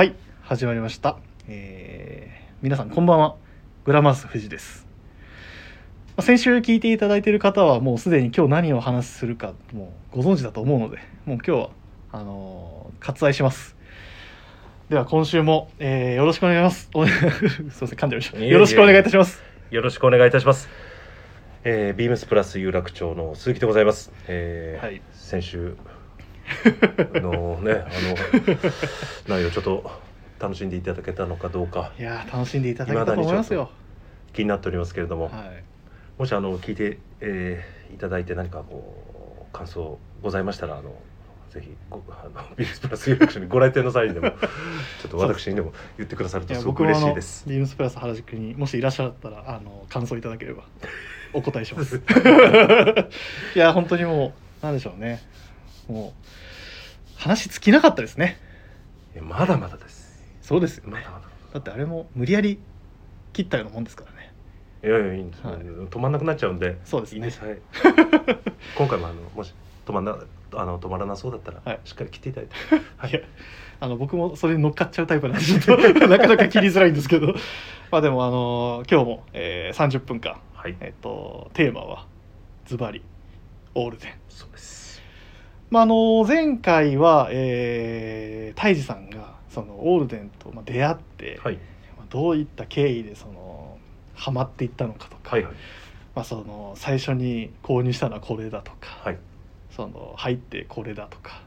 [0.00, 3.36] はい始まりました、えー皆さんこんばんは。
[3.84, 4.86] グラマラス藤です。
[6.16, 11.70] まあ先週聞いていただいている方はもうすでに今日何をお話しするかもうご存知だと思うのでもう今日は
[12.12, 13.76] あのー割愛します。
[14.88, 16.88] では今週も、えーよろしくお願いします。
[16.94, 18.38] お すいません噛んでました。
[18.38, 19.42] よろしくお願いいたします。
[19.70, 20.70] よろしくお願いいたします。
[21.64, 24.10] えー、ビームスプラス有楽町の鈴木でございます。
[24.28, 25.02] えーはい。
[25.12, 25.76] 先週
[27.20, 27.76] のね、あ
[29.28, 29.90] の内容ちょっと
[30.38, 31.92] 楽しんでいただけたのかどうか。
[31.98, 33.70] いやー楽しんでいただけたと思いますよ。
[34.32, 35.64] 気になっておりますけれども、はい。
[36.18, 40.94] もしあの聞いて、えーいただいて何かこう感想ございましたらあの
[41.50, 44.30] ぜひごあのビームスプラス有楽町にご来店の際にでも
[45.02, 47.48] ちょっと私にでも言ってくださるとすごく嬉しいです。
[47.48, 50.62] ビームスプラス原宿にもしいらっしゃったらあの感想いただければ
[51.32, 51.96] お答えします。
[53.56, 55.20] いや本当にもうなんでしょうね。
[55.88, 56.39] もう
[57.20, 58.38] 話尽きなかったですね。
[59.14, 60.18] いやまだまだです。
[60.40, 60.92] そうですよね。
[60.92, 61.24] まだまだ。
[61.52, 62.58] だってあれも無理やり
[63.34, 64.32] 切ったようなもんですからね。
[64.82, 65.56] いやいやいいんです、はい。
[65.56, 66.78] 止まんなくなっちゃうんで。
[66.82, 67.18] そうですね。
[67.18, 67.44] いいです。
[67.44, 67.58] はい。
[68.74, 69.52] 今回もあのもし
[69.84, 70.16] 止まんな
[70.54, 71.80] あの止まらなそうだったら、はい。
[71.84, 72.56] しっかり切っていただいて。
[72.96, 73.10] はい。
[73.10, 73.20] いや
[73.80, 75.76] あの僕もそれに乗っかっちゃうタイプなんでちょっと
[76.08, 77.34] なかなか切りづらいんですけど。
[77.90, 80.76] まあでもあの今日も、えー、30分間、はい。
[80.80, 82.06] えっとテーマは
[82.64, 83.02] ズバリ
[83.74, 84.12] オールデン。
[84.30, 84.69] そうです
[85.70, 91.54] まあ、あの前回は、えー、泰治さんがそのオールデンとまあ出会って、はい。
[91.96, 93.78] まあどういった経緯でその
[94.14, 95.52] ハマっていったのかとか、はいはい。
[96.14, 99.18] まあ、その最初に購入したのはこれだとか、はい。
[99.70, 101.42] その入ってこれだとか、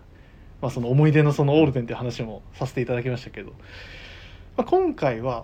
[0.61, 3.51] まあ、その思い出のそのオールデンっていう話もさせていただきましたけど、
[4.55, 5.44] まあ、今回は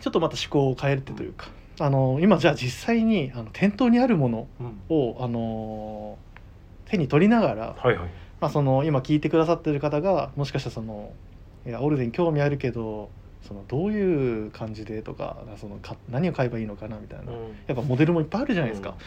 [0.00, 4.80] ちょっとまた趣向を変えてというかあの今じゃあ実際にあの店頭にあるものうん。
[4.88, 6.18] をあの
[6.90, 8.08] 手に取りながらはいはい。
[8.40, 11.14] まあ、その今聞いてくださってる方がもしかしたらその
[11.66, 13.10] いやオールデン興味あるけど
[13.46, 17.32] そのどういう感じでとかそのか何を買えばいいのかなみたいな、
[17.66, 18.94] やっぱモデルもいっぱいあるじゃないですか、うん。
[18.96, 19.00] ま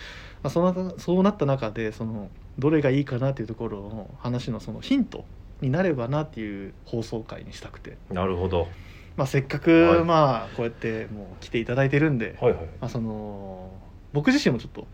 [0.44, 5.26] あ、そのそうなった中でそのどれがいいかなっていうところの話のそのヒント
[5.62, 8.68] になればなっていう放送回にしたくて、なるほど。
[9.16, 10.04] まあ、せっかく、はい。
[10.04, 12.66] まあこうやってもう来ていただいてるんで、はいはい。
[12.82, 13.80] まあ、その
[14.12, 14.88] 僕自身もちょっと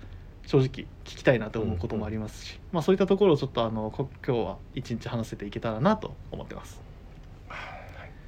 [0.50, 0.88] 正直聞
[1.18, 6.82] きたいなと思うこともありますし、まあ、そういったところをちょっとあのこ今日は一日話せていけたらなと思ってます。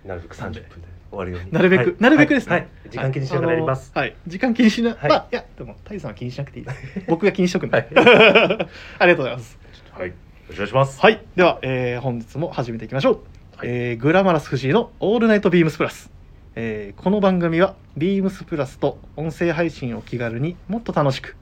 [0.06, 0.62] なるべく30分で
[1.10, 1.52] 終わるように。
[1.52, 1.96] なるべく、はい。
[2.00, 2.62] なるべくですね、はい。
[2.62, 2.90] はい。
[2.92, 3.92] 時間気にしながらやります。
[3.96, 5.10] はい、時間気にしな、はい。
[5.10, 6.78] まあいやでもタイさんは気にしなくていいです。
[7.10, 7.78] 僕が気にしとくんで。
[7.78, 7.88] はい。
[7.90, 8.68] ありが
[9.08, 9.58] とうございます。
[9.92, 10.10] はい。
[10.10, 10.14] よ
[10.48, 11.02] ろしくお願いします。
[11.02, 13.20] はい、では、えー本日も始めていきましょう。
[13.58, 13.68] はい。
[13.68, 16.12] えーグラマラス藤井のオールナイトビームスプラス。
[16.54, 21.36] えーこの番組はビームスプラスと音声配信を気軽にもっと楽しく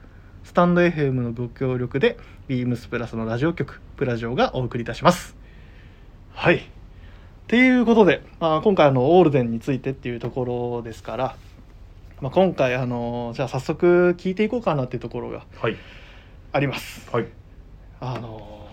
[0.44, 2.18] スタンド FM のご協力で
[2.48, 5.36] ビームスプラスのラジオ局プラジオがお送りいたします。
[6.32, 6.56] はい。
[6.56, 6.60] っ
[7.46, 11.36] ていうことで、まあ、今回あのオールデンについてっていうところですから、
[12.20, 15.76] まあ、今回あのじゃあ早速聞いていこうかなっていうところがはい。
[16.52, 17.08] あります。
[17.12, 17.26] はい。
[18.00, 18.66] あの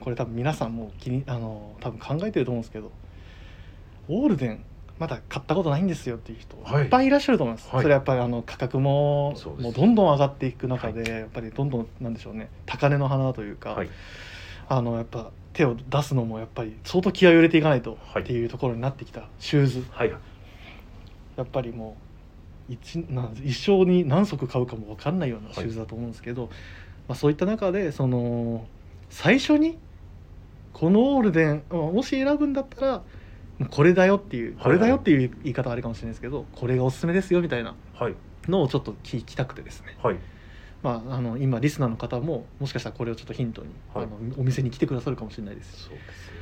[0.00, 2.92] これ多分皆さんも気にあの多分考えてると思うんですけど
[4.08, 4.64] オールデン
[4.98, 6.84] まだ買ったことないんですよっていう人はい。
[6.84, 7.82] いっぱいいらっしゃると思います、はい。
[7.82, 12.48] それはやっぱりあの価格ももうどんどん上がっていく中で、はやっぱりどんどんなんでしょうね。
[12.64, 13.88] 高値の花というか、はい。
[14.68, 18.22] あのやっぱ手を出すのもやっぱり相当気合を入れていかないとはい。
[18.22, 19.28] っていうところになってきた。
[19.38, 19.84] シューズ。
[19.90, 20.12] はい。
[21.36, 21.96] やっぱりも
[22.68, 26.48] う一なん一生に何足買うかも分かんないようなシューズだと思うんですけど、
[27.08, 28.66] まあ、そういった中でその
[29.10, 29.78] 最初に
[30.72, 33.02] このオールデンまあもし選ぶんだったら
[33.70, 38.14] これだよっていうこれだよっていう言い方はあれかもしれないですけどこれがおすすめですよみたいなはい。
[38.48, 40.16] のをちょっと聞きたくてですね、はい。
[40.82, 44.04] まあ、あの今リスナーの方ももしかしたらこれをちょっとヒントに、はい。
[44.04, 45.74] あのお店に来てくださるかもしれないです。
[45.76, 46.34] し、そうですね。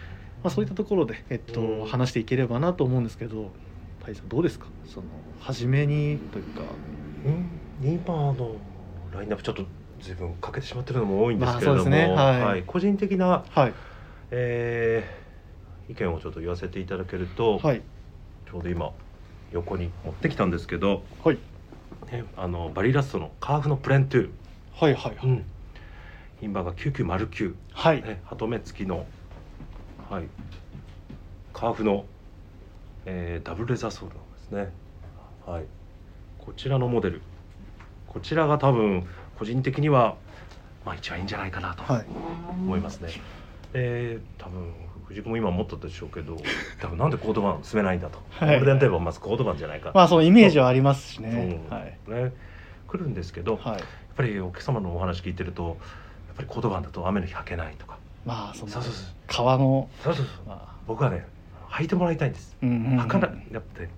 [0.43, 1.87] まあ、そういったところで、えっとうん。
[1.87, 3.53] 話していければなと思うんですけど
[4.05, 4.67] タイさんどうですか？
[4.85, 5.07] その
[5.41, 6.63] 初めにというか。
[7.25, 7.91] うん。
[7.91, 8.05] 今
[8.35, 8.57] の
[9.15, 9.65] ラインナップちょっと
[10.01, 12.15] 随分かけてしまってるのも多いんですけれども、まあそうですね。
[12.15, 12.65] はい。
[12.67, 13.73] 個人的な、はい。
[14.31, 15.24] えー
[15.89, 17.83] 意見をちょっと言わせていただけると、はい。
[18.51, 18.93] ちょうど今
[19.53, 21.39] 横に持ってきたんですけど、はい。
[22.11, 24.31] ね、あのバリラストのカーフのプレントゥ
[24.75, 25.45] はいはいはい、うん、
[26.43, 28.03] インバーが9909、はい。
[28.03, 29.07] ね、鳩目付きの、
[30.11, 30.25] はい、
[31.53, 32.05] カーフの、
[33.07, 34.73] えーダブルレザーソールなんですね、
[35.47, 35.65] はい、
[36.39, 37.23] こちらのモデル。
[38.09, 39.07] こちらが多分
[39.39, 40.17] 個人的には、
[40.85, 42.05] まあ、一番いいんじゃないかなとはい。
[42.51, 43.11] 思いますね。
[43.75, 44.73] えー、多分
[45.09, 46.37] 藤井君も今持ったでしょうけど
[46.81, 48.49] 多分なんでコード版進めないんだと、はい。
[48.51, 51.61] ゴールデンテープはまずコード版じゃないか、まあそのイメージはありますしね。
[51.69, 51.99] はい。
[52.09, 52.33] ね。
[52.89, 53.83] 来るんですけど、やっはい
[54.17, 55.77] ぱりお客様のお話聞いてると
[56.29, 57.99] やっぱりコード版だと雨の日履けないとか。
[58.25, 59.15] まあそのそうそうそう。
[59.27, 60.47] 革のそうそうそう。
[60.47, 61.27] ま僕はね
[61.71, 62.57] 履いてもらいたいんです。
[62.63, 63.31] うんうんうん履かない。
[63.51, 63.89] やっぱり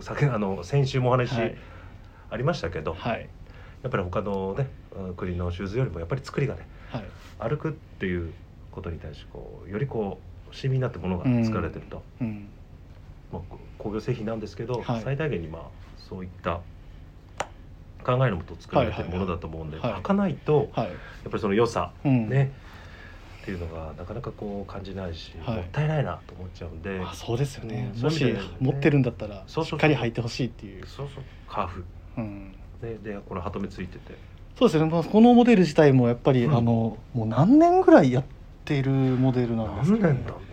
[0.00, 1.56] 先あの先週もお話はい。
[2.30, 3.28] ありましたけど、はい。
[3.82, 7.04] やっぱり他のねうん国のシューズよりもやっぱり作りがねはい。
[7.50, 8.32] 歩くっていう
[8.74, 10.18] ことに対してこうよりこ
[10.50, 12.48] う親身になってものが作られてると、うん。
[13.32, 13.42] まあ、
[13.78, 15.02] 工業製品なんですけど、はい。
[15.02, 15.62] 最大限にまあ
[15.96, 16.60] そういった
[18.04, 20.02] 考えのもと作られてるものだと思うんで、はいはい。
[20.02, 20.88] かないとはい。
[20.88, 20.96] やっ
[21.30, 22.28] ぱりその良さうん。
[22.28, 22.52] ね、
[23.42, 25.56] っていうのがなかなかこう感じないし、はい。
[25.56, 27.92] もったいないなと思っちゃうんで、あそうですよね。
[27.94, 28.02] うん。
[28.02, 28.24] もし
[28.60, 30.86] 持ってるんだったらしっかり履いてほしいっていう。
[30.86, 31.24] そうそう。
[31.48, 31.84] カーフ、
[32.18, 32.54] うん。
[32.82, 34.14] ね、でこれハトメついてて。
[34.58, 36.56] そうですね、まあ、このモデル自体もやっぱり、うん。
[36.56, 40.46] あのもう何年ぐらいやっているモデルなんですか、何年だろうね。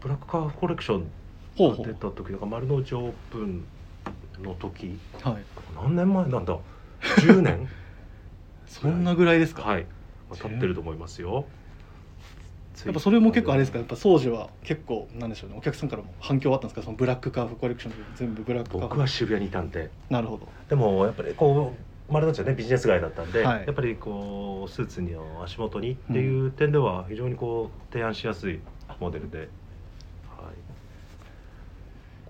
[0.00, 3.64] ブラックカーフコレクションが出た時だから丸の内オープン
[4.42, 4.98] の時。
[5.22, 5.36] はい。
[5.74, 6.56] 何年前なんだ
[7.18, 7.68] ？10年？
[8.68, 9.86] そんなぐらいですか、はい、
[10.30, 11.46] まあ、経ってると思いますよ。
[12.84, 13.78] やっぱそれも結構あれですか？
[13.78, 15.56] やっぱ当時は結構なんでしょうね。
[15.58, 16.82] お客さんからも反響あったんですか？
[16.82, 18.88] そのブラックカーフコレクションで全部ブラックカーフ。
[18.88, 19.90] 僕は渋谷にいたんで。
[20.10, 20.46] なるほど。
[20.68, 23.66] でもやっぱりこう丸の内はねビジネス街だったんで、はい。
[23.66, 28.60] やっぱりこうスーツの足元にっていう点では非常にこう提案しやすい
[29.00, 29.48] モデルで、はい、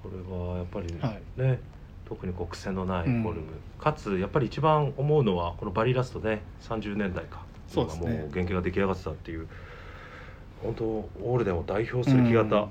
[0.02, 1.10] これはやっぱりね、は
[1.54, 1.58] い。
[2.08, 3.24] 特にこう癖のないフうん。
[3.24, 3.46] ォルム、
[3.80, 7.44] かつやっぱり一番思うのはこのバリラストね30年代か。
[7.68, 8.12] そうですね。
[8.12, 9.48] 今もう原型が出来上がってたっていう。
[10.62, 12.68] 本当オールデンを代表する木型、うん。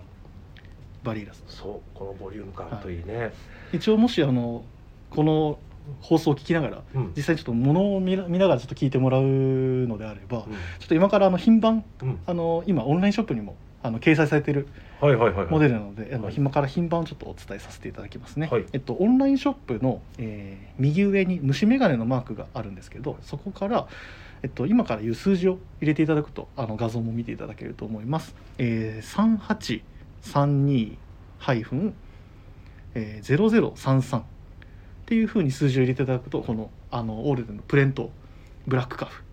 [1.04, 3.31] バリーラスそうこのボリューム感といいね、
[3.72, 4.63] 一応もしあの
[5.12, 5.60] この
[6.02, 7.14] 放送を聞きながらうん。
[7.16, 10.44] 実際にちょっと物を見ながらちょっと聞いてもらうのであれば、うん。
[10.44, 12.20] ちょっと今からあの品番うん。
[12.26, 14.68] あの今オンラインショップにもあの掲載されている
[15.52, 16.36] モデルなので、あのはい。
[16.36, 18.66] 今から品番をちょっとお伝えさせていただきますね、はい。
[18.74, 23.88] えっと、オンラインショップの、えー右上に虫眼鏡のマークがあるんですけどそこから、
[24.44, 29.82] えっと、今から言う数字を入れていただくとあの画像も見ていただけると思います、えー、
[30.60, 30.98] 3832
[35.06, 38.10] っていうふうに数字を入れていただくとこのあのオールデンのプレント
[38.66, 39.24] ブラックカフ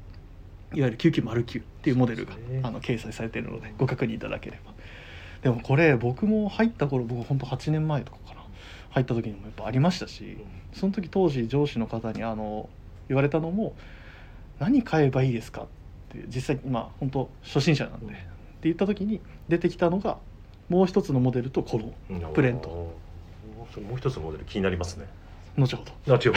[0.74, 2.60] いわゆる9909っていうモデルが、ね。
[2.62, 4.72] あの掲載されているのでご確認いただければ。
[5.42, 8.42] でもこれ僕も入った頃僕本当8年前とかかな。
[8.90, 10.36] 入った時にもやっぱありましたし
[10.74, 12.68] その時当時上司の方にあの
[13.08, 13.74] 言われたのも
[14.60, 15.66] 「何買えばいいですか?」っ
[16.10, 18.12] て実際今本当初心者なんで、うん。
[18.12, 18.20] って
[18.64, 20.18] 言った時に出てきたのが
[20.68, 22.34] もう一つのモデルとこのうん。
[22.34, 22.68] プレント。
[23.80, 25.06] もう一つのモデル気になりますね
[25.56, 25.92] 後ほど。
[26.14, 26.32] あ違う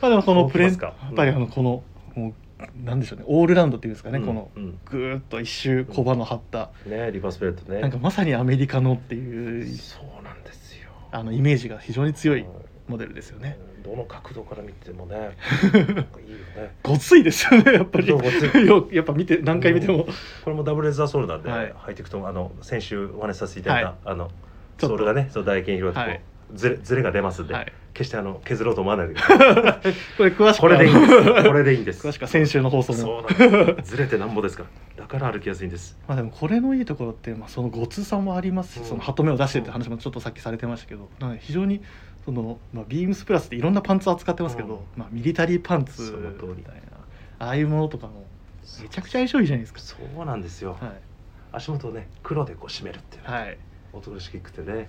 [0.00, 1.06] まあでもこのプレントそうきますか？
[1.06, 1.82] やっぱりあのこの
[2.14, 3.24] もうなんでしょうね。
[3.28, 4.78] オールラウンドっていうんですかね、うんこのうん。
[4.84, 7.80] ぐーっと一周小刃の張った、ねリバースプレートね。
[7.80, 10.90] なんかまさにアメリカのっていうそうなんですよ。
[11.10, 12.46] あのイメージが非常に強いうん。
[12.88, 13.58] モデルですよね。
[13.84, 16.74] どの角度から見てもね なんかいいよね。
[16.82, 18.06] ごついですよねやっぱり。
[18.06, 18.66] そうごつい。
[18.66, 20.04] よやっぱ見て何回見ても、
[20.44, 21.72] これもダブルレザーソールなんで、はい。
[21.86, 23.96] 履いていくとあの先週お話しさせていただいた、はい。
[24.04, 24.32] あのちょっ
[24.78, 24.88] と。
[24.88, 29.94] ソールがねそう唾液に広がってこう、はいずれずれが出ますんで、はい、決してあの削ろうと思わないでください。
[30.16, 31.24] これ詳しくこれでいいんです。
[31.48, 32.06] これでいいんです。
[32.06, 33.90] 詳しくは先週の放送もそうなんです。
[33.90, 34.64] ずれてなんぼですか
[34.96, 35.04] ら。
[35.04, 35.98] だから歩きやすいんです。
[36.06, 38.86] まあでもこれのいいところって、まあ、そのごつさもありますし、うん。
[38.86, 41.82] そのハト目を出してって話もちょっとさっきされてましたけど、なので非常に
[42.24, 44.80] その、まあ、ビームスプラスっていろんなパンツを扱ってますけど、うん。
[44.96, 46.02] まあ、ミリタリーパンツ
[46.56, 46.82] みたいな
[47.46, 48.26] ああいうものとかも
[48.80, 49.80] めちゃくちゃ相性いいじゃないですか。
[49.80, 50.92] そうなんですよ、はい。
[51.52, 53.58] 足元をね黒でこう締めるっていうのははい。
[53.92, 54.88] おとなしくてね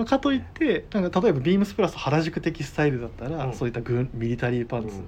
[0.00, 3.54] まあ、かといってなんか例えばビームスプラス原宿的スタイルだったら、うん。
[3.54, 5.00] そういった軍ミリタリーパンツ、うん。
[5.02, 5.06] も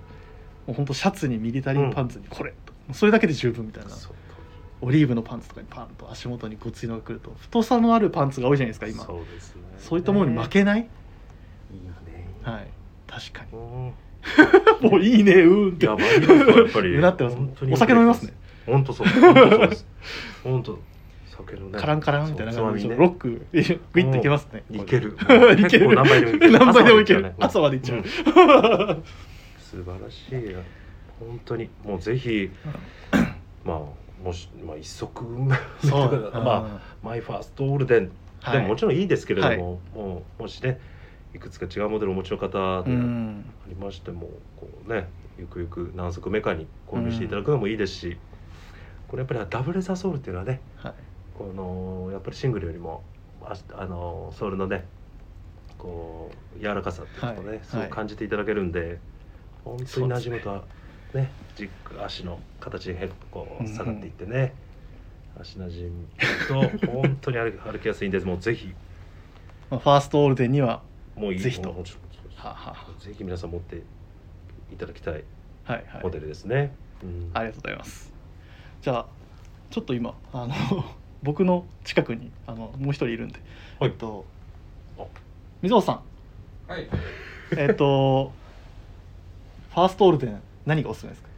[0.68, 2.94] う本当シャツにミリタリーパンツにこれ、と。
[2.94, 3.90] それだけで十分みたいな。
[3.90, 4.12] そう
[4.84, 9.04] オリーブのパンツとかにパンと足元にごついのが来ると太さのあるパンツが多いじゃないですか今。
[9.04, 9.62] そうですね。
[9.78, 11.92] そういったものに負けない、いいね。
[12.42, 12.68] はい。
[13.06, 13.86] 確かうん。
[13.86, 13.92] に
[14.90, 15.86] もういいねうーんって。
[15.86, 16.96] いややっぱり。
[16.96, 18.34] う なってます本当にお酒飲みますね。
[18.66, 19.86] 本当そう本当そうです。
[20.42, 20.78] 本当
[21.46, 21.78] 酒のね。
[21.78, 24.64] カランカランみたいな感じで、ロック グイッといけますね。
[24.70, 25.16] いける。
[25.58, 25.94] いける。
[25.94, 26.52] 何杯でもいける。
[26.52, 27.34] 何杯でもいける。
[27.38, 28.04] 朝朝までいっちゃう、うん。
[28.04, 30.54] 素晴らしい。
[31.20, 31.68] 本当に。
[31.84, 32.50] もうぜひ
[33.64, 33.78] まあ
[34.24, 35.22] もしまあ一足
[35.84, 36.32] そう。
[36.34, 38.10] まあマイファーストオールデン。
[38.40, 38.56] はい。
[38.56, 39.58] でももちろんいいですけれども、はい。
[39.58, 40.80] もうもしね
[41.34, 42.48] いくつか違うモデルをお持ちの方
[42.82, 45.08] でうあんりましても、こうね
[45.38, 48.18] ゆくゆく何足目かに購入していただくのもいいですし、
[49.08, 50.94] これやっぱりダブルレザーソールっていうのはねはい
[51.36, 53.02] このやっぱりシングルよりも
[53.42, 54.84] ああのソールのね
[55.78, 58.98] こう柔らかさっていうのをね、はいすごく感じていただけるんで、
[59.64, 60.62] 本当に馴染むとは
[61.12, 64.54] ねじっく足の形にへこう下がっていってね、
[65.40, 68.26] 足馴染むと本当に歩き 歩きやすいんです。
[68.26, 68.72] もうぜひ。
[69.70, 70.82] まあ、ファーストオールデンには
[71.16, 71.38] もういい。
[71.40, 71.74] ぜひと。
[73.00, 73.82] ぜひ皆さん持って
[74.72, 75.24] いただきたい。
[76.02, 76.74] モデルですね。
[77.02, 77.30] うん。
[77.34, 78.12] ありがとうございます。
[78.82, 79.06] じゃあ
[79.70, 80.84] ちょっと今あの
[81.22, 83.40] 僕の近くにあのもう一人いるんで、
[83.78, 83.90] はい。
[83.90, 84.24] えっと
[84.98, 85.04] あ
[85.62, 86.02] 水本さん。
[86.70, 86.88] はい。
[87.56, 88.32] えっと
[89.70, 91.28] ファーストオールデン何がおすすめですか？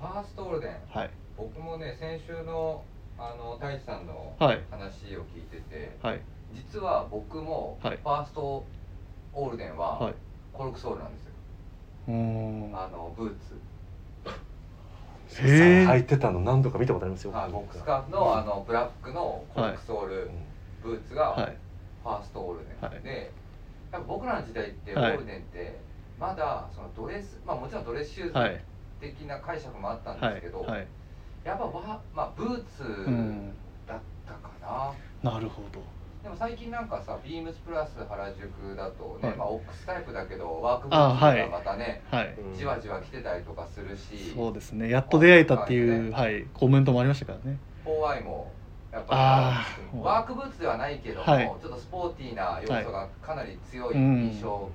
[0.00, 0.76] ファーストオールデン？
[0.90, 1.10] はい。
[1.36, 2.84] 僕もね、先週の
[3.18, 4.60] あの太一さんのはい。
[4.70, 6.20] 話を聞いてて、はい。
[6.54, 7.98] 実は僕もフはい。
[8.04, 8.64] ァースト
[9.32, 10.14] オールデンははい。
[10.52, 11.30] コルクソールなんですよ。
[12.08, 12.14] うー。
[12.14, 13.34] んあのブーツ。
[15.30, 17.32] 履いてたの何度か見たことありますよ。
[17.34, 20.30] あ、ボックスカーフのあのブラックのコルクソール
[20.82, 21.56] ブーツがはい。
[22.02, 23.02] ファーストオールデン、はい。
[23.02, 23.32] で、
[23.90, 25.14] やっぱ僕らの時代ってオはい。
[25.14, 25.80] ールデンって
[26.20, 28.64] まだそのドレス、まあもちろんドレスシューズはい。
[29.00, 30.86] 的な解釈もあったんはいですけど、はい。
[31.44, 33.52] やっぱわまあブーツうん。
[33.86, 34.50] だったか
[35.22, 35.30] な。
[35.30, 35.80] なるほど
[36.24, 39.36] でも最近なんかさ、ビームスプラス原宿だとね、はい。
[39.36, 42.34] まあオックスタイプだけどワークブーツがまたね、はい。
[42.38, 44.88] うんじわじわ来てたりとかするし、そうですね。
[44.88, 47.58] やっと出会えたっていう、ははい、コメントもありましたからね。
[47.84, 48.50] 4i も
[48.90, 49.14] やっぱ
[50.00, 51.44] ワークブーツではないけども、はい。
[51.60, 54.30] ちょっとスポーティーな要素がかなり強いうん。
[54.32, 54.70] 印象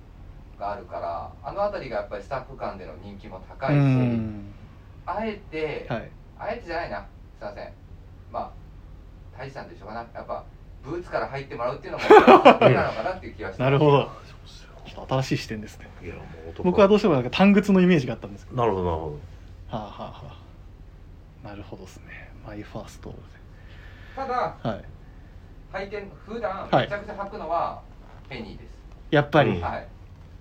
[0.60, 4.54] があるから、あの辺りがやっぱりスタッフ間での人気も高ういし、ん。
[5.08, 6.12] あえて、はい。
[6.38, 7.08] あえてじゃないな。
[7.40, 7.74] すいません。
[8.32, 8.52] まあ
[9.38, 10.06] 大地さんと一緒かな。
[10.14, 10.44] やっぱ
[10.84, 14.12] ブーツから入ってもらうっていうのも手なのかなっていう気がしてなるほど。
[14.86, 15.90] ちょっと新しい視点ですね。
[16.04, 16.64] いやもう男。
[16.64, 18.58] 僕はどうしてもなんか単靴のイメージがあったんですけど。
[18.58, 19.12] なるほどなるほは
[19.72, 20.14] あはあは
[21.44, 21.48] あ。
[21.48, 22.32] なるほどですね。
[22.46, 23.14] マイファースト
[24.16, 24.86] ただはい。
[25.74, 26.86] 履いて普段はい。
[26.86, 27.82] めちゃくちゃ履くのは
[28.28, 28.70] ペニーです、
[29.12, 29.62] やっぱり、うん。
[29.62, 29.88] はい。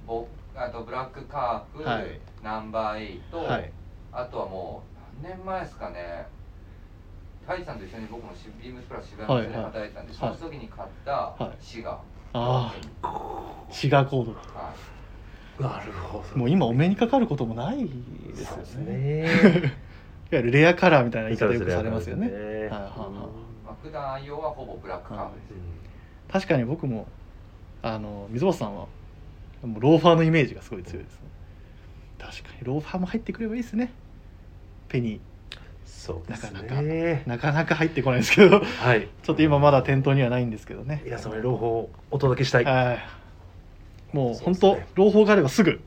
[0.06, 2.20] ボあとブラックカーフ、はい。
[2.42, 3.70] ナンバーエイト、はい。
[4.12, 4.82] あとはも
[5.22, 6.26] う何年前ですかね
[7.48, 10.28] 太一さんと一緒に僕もシビームスプラス渋谷で働いてたんで、はい。
[10.28, 11.64] はいその時に買ったはい。
[11.64, 11.94] シガー、
[12.34, 13.64] ああ。
[13.70, 14.32] シガーコード。
[14.34, 14.74] だは
[15.58, 16.36] どなるほど。
[16.36, 18.92] もう今お目にかかることもないですよね。
[18.92, 19.26] ね。
[20.30, 22.28] いわゆるレアカラーみたいな言い方よくされますよね。
[22.28, 22.34] ね。
[22.34, 22.84] はいはいは
[23.72, 23.82] い。
[23.82, 25.52] 普段愛用はほぼブラックカーフです、
[26.30, 27.06] 確かに僕も
[27.80, 28.76] あの溝端さん。
[28.76, 28.86] は
[29.62, 31.20] もうローファーのイメージがすごい強いですね
[32.18, 33.92] 確かにローファーも入ってくればいいですね
[34.88, 35.20] ペニ
[35.98, 36.82] そうですなかなか
[37.26, 39.08] なかなか入ってこないですけどはい。
[39.24, 41.02] ちょっと今まだ店頭にはないんですけどね。
[41.04, 42.64] 皆様に朗報をお届けしたい。
[42.64, 42.98] はい。
[44.16, 44.92] もう本そうですね。
[44.94, 45.80] 当朗報があればすぐ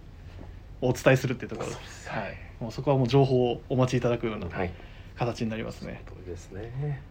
[0.82, 1.75] お伝えするっていうところで。
[1.88, 4.74] すはい、もうそこはもう情報をお待ちいただくようなはい。
[5.15, 7.01] 形になりますね、そうですね。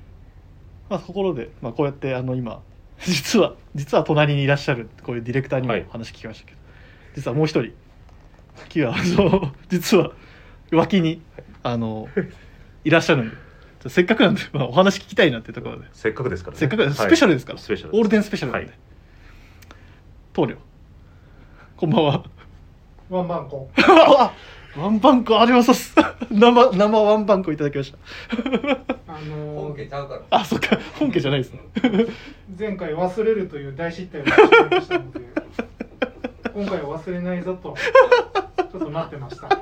[0.88, 2.61] まあ、ところで、まあ、こうやってあの今
[3.00, 6.59] 実は実は隣にいらっしゃるこういうディレクターにも話聞きましたけど、
[7.14, 7.73] 実はもう一人今
[8.69, 10.12] 日はあの実は
[10.73, 11.23] 脇に
[11.62, 12.09] あの
[12.84, 13.37] いらっしゃるんで。
[13.88, 15.87] せっかくなんで、まあ、お話聞きたいなっていうところで。
[15.92, 16.60] せっかくですからね。
[16.60, 18.78] せっかくスペシャルですから、はいスペシャルオールデンスペシャルなんで、はい。
[20.34, 20.56] 棟梁。
[21.76, 22.25] こんばんは。
[23.08, 23.70] ワンバンコ。
[23.76, 24.32] あ
[24.76, 25.94] ワンバンコあります。
[26.30, 27.99] 生生ワンバンコいただきました。
[29.08, 30.22] あの本家ちゃうから。
[30.30, 30.78] あそっか。
[30.99, 31.60] 本家じゃないですね。
[32.56, 35.20] 前回忘れるという大失態をしたので、
[36.54, 37.75] 今回は忘れないぞと、
[38.70, 39.49] ちょっと待ってました。
[39.49, 39.56] はい、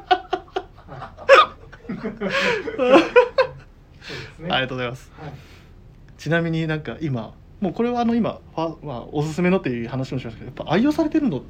[4.38, 4.49] ね。
[4.50, 5.11] ありがとうございます。
[5.21, 5.33] はい。
[6.16, 11.40] ちなみになんか今もうこれはあの今ファ、まあ、おすすめのっていう話もしましたけどやっぱ愛用されてるの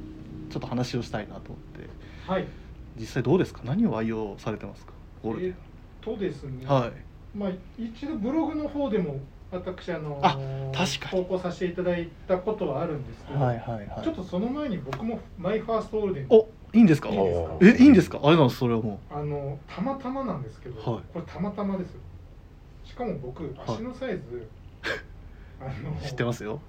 [0.49, 1.87] ちょっと話をしたいなと思って。
[2.31, 2.45] はい。
[2.97, 3.61] 実際どうですか？
[3.63, 4.93] 何を愛用されてますか？
[5.23, 5.53] ゴールデえっ
[6.01, 6.91] とですね、ンはい。
[7.37, 9.19] まあ一度ブログの方でも
[9.51, 10.37] 私あのあ
[10.75, 11.23] 確かに。
[11.23, 14.03] 投稿させていただいたことはあるんですけど、はいはいはい。
[14.03, 17.09] ちょっとその前に僕もマイファーストオールデンおいいんですか？
[17.09, 17.57] いいですか？
[17.61, 18.19] えいいんですか？
[18.23, 21.03] あれなんですそれはもあのたまたまなんですけど、はい。
[21.13, 21.99] これたまたまですよ。
[22.85, 24.47] しかも僕足のサイズ、
[25.61, 26.59] あのう知ってますよ。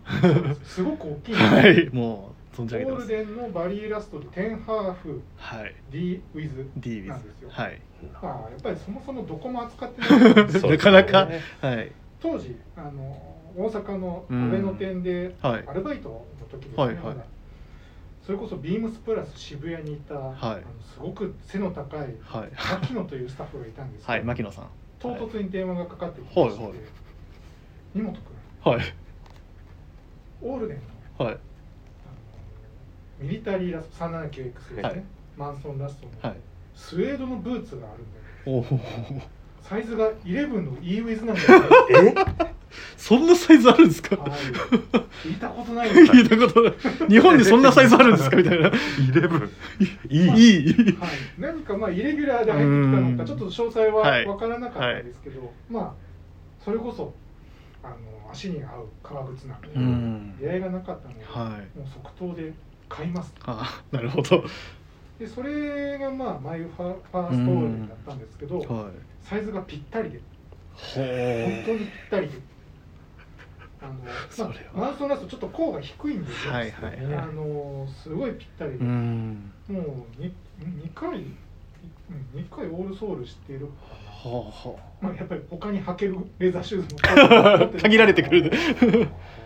[0.65, 1.49] すごく大きいんですよ。
[1.57, 3.07] はいもう存オじ上げてます。
[3.07, 5.75] ールデンのバリーラストで10ハーフはい。
[5.91, 7.51] D ウィズ D なんですよ。
[7.53, 7.81] はい。
[8.23, 10.07] まあやっぱりそもそもどこも扱ってな
[10.47, 11.29] い そうなかなか。
[11.61, 11.93] はい。
[12.21, 15.65] 当時あの大阪の上野店ではい。
[15.67, 17.05] アルバイトの時ですね、はいはい。
[17.05, 17.25] まだ
[18.31, 20.61] それこそビームスプラス渋谷にいた、あの
[20.95, 22.51] すごく背の高いはい。
[22.81, 24.67] 牧野というスタッフがいたんですけどはい牧野さん。
[25.01, 26.53] 唐突に電話がかかってきまして、はい。
[26.53, 26.79] はい
[27.93, 28.95] 荷本君はい。
[30.43, 30.77] オールデン
[31.19, 31.35] のはい。
[31.35, 31.41] あの
[33.19, 35.03] ミリタリーラスト 379X ですね、はい。
[35.37, 36.39] マンソンラストの、はい。
[36.77, 38.59] スウェードのブーツがあるんだよ。
[38.59, 39.21] おお
[39.63, 42.03] サイズが11の E ウィズなんだよ。
[42.03, 42.15] ね
[42.47, 42.55] え？
[42.97, 44.17] そんなサイズあるんですか？
[44.17, 44.31] はい。
[45.25, 47.09] 聞いたことないです 聞いたことない。
[47.09, 48.37] 日本にそんなサイズあるんですか？
[48.37, 48.69] みたいな。
[48.69, 48.73] イ
[49.21, 49.51] レブン
[50.09, 50.17] い。
[50.17, 53.17] いいいはい、何かまあイレギュラーで入ってきたのうん。
[53.19, 55.93] かちょっと詳細ははい分からなかったんですけど、まあ
[56.65, 57.13] それこそ
[57.83, 57.95] あの
[58.31, 60.37] 足に合う革靴なので、うん。
[60.39, 61.79] 出会いがなかったので、はい。
[61.79, 61.89] もう
[62.19, 62.53] 即答で
[62.89, 63.35] 買います。
[63.45, 64.45] あなるほど
[65.21, 68.67] でそれがまあマイファファーストオーだったんですけど、はい。
[69.21, 70.19] サイズがぴったりで。
[70.75, 72.39] ほ本当にぴったりで。
[73.83, 77.15] あの、まあ、マウスを出すとちょっと甲が低いんですよ、はいはいはい。
[77.17, 79.53] あのすごいぴったりで、うん。
[79.69, 81.23] もう 2, 2回
[82.11, 83.67] うん2回オールソールしてる。
[83.67, 83.73] か
[84.23, 87.71] ほうほな、まあ、やっぱり他に履けるレザーシューズも。
[87.71, 88.51] う 限られてくる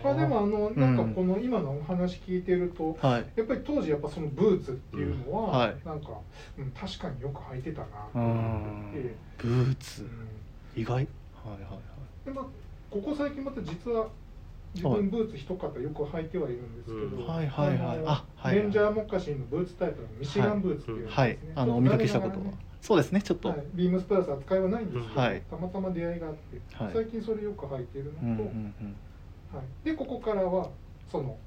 [0.03, 3.25] まあでもあのなんかこの今のお話聞いてると、はい。
[3.35, 5.49] やっぱり当時やっぱそのブーツっていうのは、うん。
[5.51, 5.75] はい。
[5.85, 6.09] なんか、
[6.57, 9.01] うん、確かによく履いてたなとう思んって。
[9.01, 10.03] て、ブーツ。
[10.03, 10.81] うん。
[10.81, 10.93] 意外。
[10.95, 11.07] はいはい
[11.71, 11.77] は
[12.25, 12.25] い。
[12.25, 12.45] でまあ、
[12.91, 14.07] ここ最近また実は
[14.75, 17.97] 自分ブーツ一方よく履いてはいるんですけど、うんはいはいはい。
[17.97, 18.55] のあはいはい。
[18.57, 21.37] レンジャーモッカシンのブーツタイプのミシガンブーツっていうね、はい。
[21.55, 22.45] あのお見かけしたことは。
[22.81, 25.41] そうですねちょっと、はい、ビームスプラス扱いはないんですけど、はい。
[25.49, 26.93] たまたま出会いがあって、はい。
[26.93, 28.43] 最近それよく履いてるのと、
[29.57, 30.69] はい、でここからは
[31.09, 31.37] その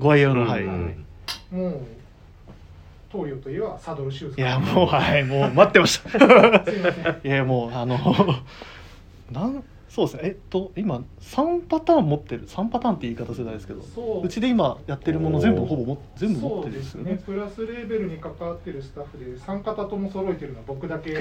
[0.00, 1.06] ご愛用のはい、うん。
[1.52, 1.80] もう
[3.12, 5.24] 東洋といえばサドルシューズいやもうはい。
[5.24, 6.18] もう待ってました。
[7.24, 7.96] いやもうあの
[9.30, 10.20] なんそうですね。
[10.22, 12.46] えっと今3パターン持ってる。
[12.46, 14.24] 3パターンって言い方するとあれですけどそう。
[14.24, 17.10] うちで今やってるもの全部ほぼも全部持ってるんですよね。
[17.10, 17.34] そうですね。
[17.34, 21.10] プラスレーベルに関わってるスタッフで3方とも揃えてるのは僕だけ。
[21.10, 21.14] い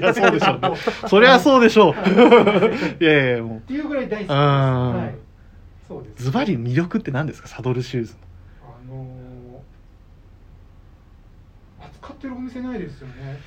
[0.00, 0.76] やそうでしょうね。
[1.08, 1.94] そりゃそうでしょう。
[3.02, 4.30] いやいやもっていうぐらい大好きです。
[4.30, 4.36] うん
[4.96, 5.14] はい。
[5.88, 6.22] そうでうす。
[6.26, 7.48] ズバリ魅力って何ですか？
[7.48, 8.14] サドルシューズ
[8.62, 9.04] あのー
[11.86, 13.40] 扱ってるお店ないですよね。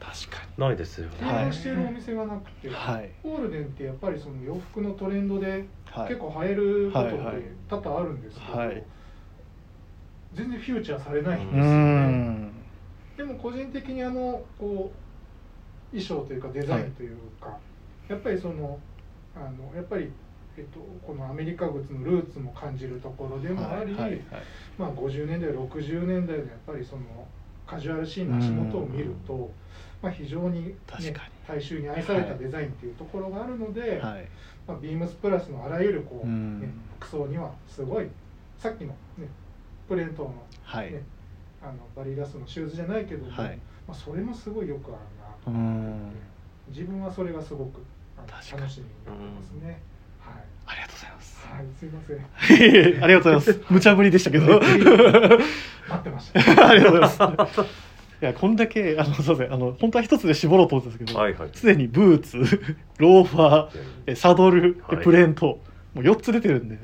[0.00, 1.12] 確かないですよね。
[1.20, 1.28] はい。
[1.28, 3.10] 提案してるお店がなくて、にはい。
[3.24, 6.08] オールデンってやっぱりその洋服のトレンドではい。
[6.08, 7.42] 結構流行ることってはいはい。
[7.68, 8.84] 多々あるんですけど、はい。
[10.34, 12.06] 全然フューチャーされないんうですよね。
[12.06, 12.52] ん。
[13.16, 17.56] でも個人的にあのこう衣装というかデザインというか、
[18.08, 18.78] やっぱりその
[19.34, 20.10] あのやっぱり、
[20.56, 24.22] えっと、このアメリカ靴のルーツも感じるところでもあり、はいはいはい。
[24.76, 27.02] まあ、50年代60年代のやっぱりその
[27.66, 29.50] カジュアルシーンの足元を見ると、
[30.02, 30.74] まあ、非常に、ね
[31.48, 34.28] 大衆に愛されたデザインっていうところがあるので、はい。
[34.66, 36.60] まあ、ビームスプラスのあらゆるこう、うん。
[36.60, 36.68] ね、
[37.00, 38.08] 服装にはすごい
[38.58, 39.28] さっきの、ね、
[39.88, 40.92] プレートのはい。
[40.92, 41.02] ね
[41.60, 43.58] あのバリーダストのシューズじゃないけども、はい。
[43.88, 44.98] まあ、それもすごいよくあ
[45.46, 46.12] うるな、ん。
[46.68, 47.82] 自分はそれがすごく
[48.28, 48.66] 楽しみに
[49.06, 49.80] なってますね、
[50.66, 51.46] ありがとうございます。
[51.48, 53.00] はい、はい、すいません。
[53.02, 53.72] ありがとうございます。
[53.72, 54.60] 無茶ぶりでしたけど。
[54.60, 54.70] 待
[55.96, 56.40] ってました。
[56.68, 57.87] ありがとうございます。
[58.20, 61.18] いや、こんだけ、あの、すみません、あの、本当は一つで絞ろうと思ったんですけど。
[61.18, 61.50] はいはい。
[61.52, 62.38] すでにブーツ、
[62.98, 63.70] ローファー、
[64.06, 65.04] えサドル、えはい。
[65.04, 65.60] プレーント、
[65.94, 66.78] もう四つ出てるんで。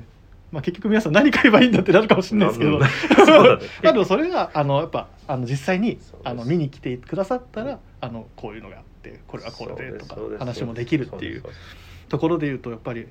[0.52, 2.78] まあ、結局皆さん何買えばいいんだってなるかもしれないですけど。
[2.78, 3.62] だね。
[3.82, 11.60] あ、でも、それが、あの、やっぱ、あの、実際にそうです、あの、見に来てくださったら、あの、こういうのがあって、これはこれでとかそうです、話もできるっていうそです。
[12.08, 13.08] ところで言うと、やっぱり。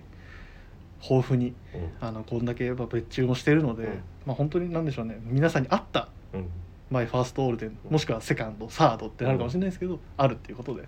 [1.10, 3.90] 豊富に、そうですあの、こんだけ、やっぱ別注もしてるので、うん。
[4.26, 6.08] まあ、本当になんでしょうね、皆さんに合った。
[6.34, 6.48] うんうん
[6.94, 10.84] マイファーストオールデンもしくはセカンドサードってなるかもしれないですけど、あるっていうことで、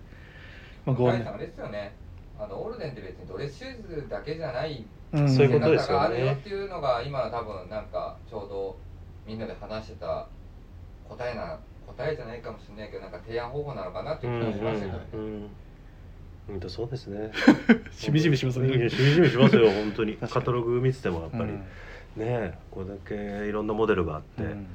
[0.86, 1.92] まあ、ご案内大さんあれですよね。
[2.38, 5.28] あのオールデンって別にドレスシューズだけじゃないうん。
[5.28, 5.98] そういうこと姿ですよね。
[5.98, 8.76] があるよっていうのが今の多分なんかちょうど
[9.26, 10.28] みんなで話してた
[11.08, 15.48] 答えな答えじゃないかもしれないけどなんか提案方法なのかなっていう気がしましたけどね、うんうん
[16.46, 17.32] 本当そうですね。
[17.90, 18.68] しみじみしますね。
[18.88, 20.16] しみじみしますよ本当に。
[20.16, 21.66] カタログ見ててもやっぱり、うん。
[22.16, 24.66] ねこれだけいろんなモデルがあって、うん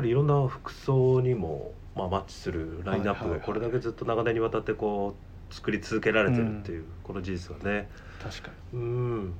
[0.00, 3.40] ぱりいろんな服装にもまあマッチするラインナップはいはいはい。
[3.40, 5.14] がこれだけずっと長年にわたってこ
[5.50, 7.88] う作り続けられてるっていう、この事実はね、
[8.22, 8.80] 確かに。
[8.80, 9.30] うん、やっ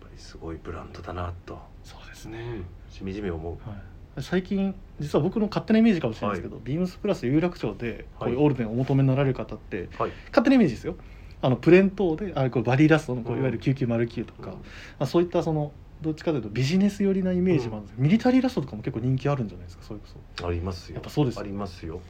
[0.00, 3.68] ぱりすごいブランドだなと、そうですね、うん、しみじみ思う。
[3.68, 4.22] はい。
[4.22, 10.10] 最近実は僕の勝手なイメージかもしれないですけど、ビームスプラス有楽町でこういうオールデンをお求めになられる方って、はい。
[10.28, 10.96] 勝手なイメージですよ。
[11.40, 13.38] あのプレントであこれバディラストのこううん。
[13.40, 14.56] いわゆる9909とか、うん。
[14.56, 14.60] ま
[15.00, 15.72] あ、そういったその
[16.04, 20.06] どっちかというとビジネス寄りなイメージもあるんですけど、ミリタリーラストとかも結構人気あるんじゃないですかそれこ
[20.38, 20.46] そ。
[20.46, 20.96] ありますよ。
[20.96, 22.00] やっぱそうですありますよ。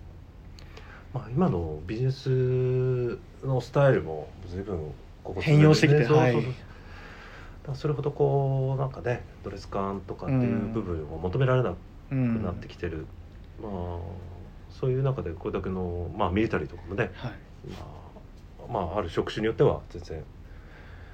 [1.12, 6.42] まあ今のビジネスのスタイルも随分ここ変容してきてはいそうそうそう。
[6.42, 6.52] だか
[7.68, 11.76] らそれほどこうなんかねドレス感とかっていう部分を求められなく
[12.10, 13.06] うんなってきてる、
[13.62, 13.70] まあ
[14.70, 17.32] そういう中でこれだけのまあミリタリーとかもね、はい。
[17.70, 17.76] ま
[18.68, 20.24] あ、まあある職種によっては全然。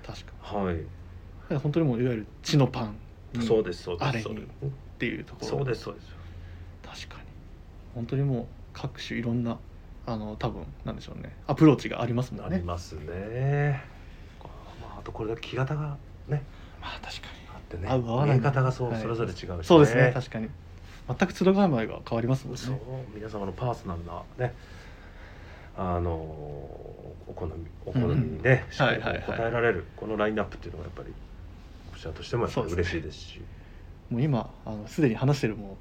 [0.05, 0.87] 確かはい、に
[1.59, 2.97] 本当にもういわゆる血のパン
[3.35, 5.47] にそうですそうですそうあれにですっていうところ。
[5.47, 6.07] そうですそうです。
[7.07, 7.29] 確かに。
[7.95, 9.59] 本当にもう各種いろんな
[10.07, 11.35] あの多分なんでしょうね。
[11.47, 12.57] アプローチがありますもんね。
[12.57, 13.83] ありますね。
[14.81, 15.97] まあ、あとこれだけ木型が
[16.29, 16.43] ね
[16.81, 17.89] まあ確かあってね。
[17.89, 19.03] 合う合わない見え方がそう、はい。
[19.03, 20.49] それぞれ違うし、ね、にそうですね確かに。
[21.09, 22.61] 全く鶴ヶ前が変わりますもんね。
[22.61, 22.77] そう
[23.15, 24.55] 皆様のパーソナルなね
[25.77, 27.53] あのお好み
[27.87, 29.29] お好みにね、しっかりこうはいはい。
[29.31, 31.15] はい答えられるこのラインナップっていうのがやっぱり
[32.01, 33.41] こちらとしてもやっぱ嬉しいですし。
[34.09, 35.77] もう今あのすでに話してるも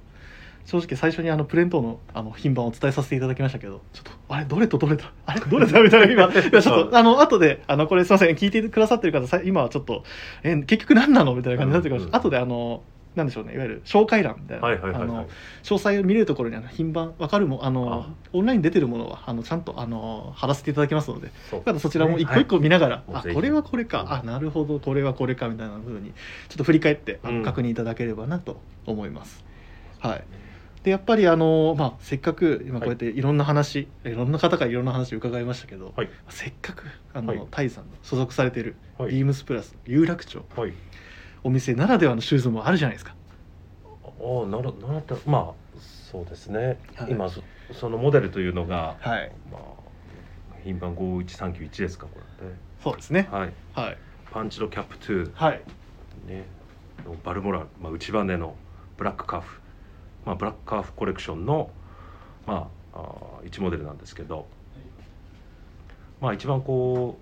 [0.66, 5.14] う正直最初にあのプレントのあの品番をお伝えさせていただきましたけどちょっとあれどれとどれだ？
[5.26, 6.26] あれどれだみたいな今。
[6.36, 10.04] いやちょっとあの後であのこれすいません聞いてくださってる方さ今はちょっと
[10.44, 11.34] え結局何なの？
[11.36, 12.16] みたいな感じになってるかもしうん。
[12.16, 12.84] 後であの
[13.20, 13.54] なんでしょうね。
[13.54, 15.04] いわゆる紹介欄みたいな、はいはいはいはい。
[15.04, 15.30] あの詳
[15.78, 18.14] 細を見れるところにあの品番分かるもあのあ。
[18.34, 21.32] オンラインに出てるものはあのちゃんとあの貼らせていただきますので。
[21.50, 21.64] そう。
[21.64, 23.36] だそちらも一個一個見ながら、あはいぜひ。
[23.36, 24.06] これはこれか。
[24.10, 26.12] あなるほどこれはこれかみたいな風に
[26.50, 27.40] ちょっと振り返ってあうん。
[27.40, 29.44] の確認いただければなと思います。
[30.00, 30.24] はい。
[30.84, 36.10] でやっぱりあの、まあ、せっかく今こうやっていろんな話、い、ろんな方からいろんな話伺いましたけど、はい。
[36.30, 37.48] せっかくあの、はい。
[37.52, 39.12] タイさんの所属されてるはい。
[39.12, 40.74] ビームスプラス有楽町はい
[41.44, 43.16] お店ならではのシューズもあるじゃないですか。
[43.96, 47.12] ああなるなるとまあそうですね、はい。
[47.12, 49.32] 今そそのモデルというのが、はい。
[49.52, 49.62] まあ
[50.64, 53.28] 品番51391ですかこれねそうですね。
[53.32, 53.54] はい。
[53.74, 53.98] はい。
[54.32, 55.62] パンチドキャップ2はい。
[56.28, 56.46] ね。
[57.06, 58.56] のバルモラル、まあ、内バネの
[58.98, 59.62] ブラックカーフ、
[60.26, 61.70] まあ、ブラックカーフコレクションの
[62.46, 64.48] まああー1モデルなんですけど。
[66.22, 67.18] まあ一番こ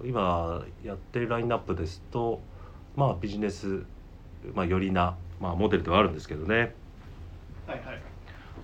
[0.00, 2.40] う今やってるラインナップですと
[2.96, 3.84] まあビジネス、
[4.54, 6.74] まあ、よりな、まあ、モデルではあるんですけどね。
[7.66, 8.02] はいはい。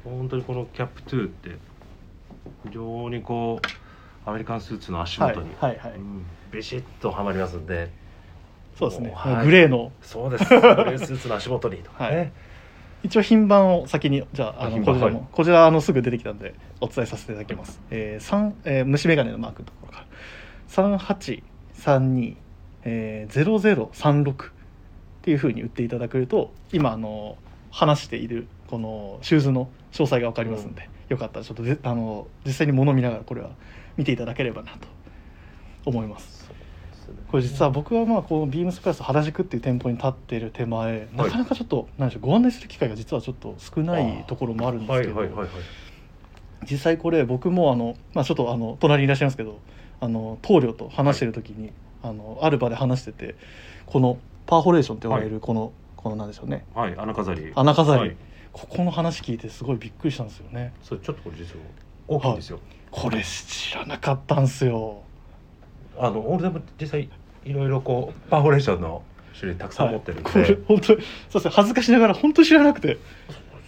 [0.05, 1.57] 本当にこのキャップ2って
[2.65, 5.99] 非常にこうアメリカンスーツの足元に、はいはいはい。
[5.99, 7.91] うんビシッとはまりますんで。
[8.79, 9.45] そうですね、はい。
[9.45, 9.93] グレーの。
[10.01, 10.49] そうです。
[10.49, 12.33] グレースーツの足元にとかね、 はい。
[13.03, 15.29] 一応品番を先にじゃあああのこちらも、はい。
[15.33, 20.07] こちらあのすぐ出てきたんでお伝えさせていただきます、えー三えー虫眼鏡のマークのところから。
[20.69, 22.37] 3832、
[22.91, 24.51] えー、0036っ
[25.21, 27.37] ていうふうに打っていただけると今あの
[27.71, 33.51] 話しているこのシューズの詳細が分かりますんで、よかったらちょっとぜあの実際に物を見ながらこれは
[33.97, 34.89] 見ていただければなと
[35.85, 36.49] 思います。
[37.31, 45.49] これ実は僕はまあこのビームスプラス原宿っていう店舗に立っている手前、なかなかちょっと何でしょうご案内する機会が実はちょっと少ないところもあるんですけど、はいはいはいはい。
[46.71, 49.61] 実際これ僕もあの、まあ、ちょっとあの隣にいらっしゃいますけど
[50.01, 53.35] あの棟梁と話してる時に、あのある場で話してて
[53.87, 56.65] このパーフォレーションって呼ばれるこの、このなんでしょうね。
[56.75, 58.17] はい穴飾り穴飾りはい。
[58.53, 60.73] ここの話聞いてすごいびっくりしたんですよね。
[60.83, 61.65] それちょっとこれ実は
[62.09, 65.03] 大きいんですよ、これ知らなかったんすよ。
[65.99, 67.11] あの俺でも実際
[67.45, 69.03] いろいろこうパーフォレーションの
[69.35, 70.43] 種類たくさん持ってるんで、はい。
[70.45, 71.51] これ本当にそうですね。
[71.55, 72.89] 恥ずかしながら本当に知らなくて。
[72.89, 72.99] で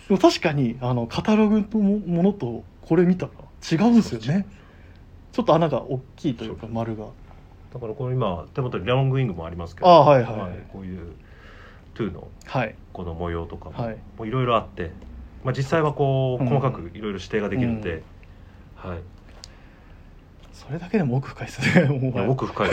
[0.09, 3.33] も確かにあのカタログのもものとこれ見たら
[3.71, 4.47] 違うんですよね。
[5.33, 7.07] ちょっと穴が大きいというか丸が
[7.73, 10.39] だからこれ今手元にロングウィングもありますけどあはいはい。
[10.41, 11.13] はいこういう
[11.95, 12.75] トゥーのはい。
[12.93, 13.97] この模様とかもはい。
[14.31, 14.91] ろいろあって、
[15.45, 16.49] まあ、実際はこううん。
[16.49, 18.03] 細かくいろいろ指定ができるんで、
[18.75, 18.99] はい。
[20.53, 21.89] それだけでも奥深いですね
[22.29, 22.69] 奥深い。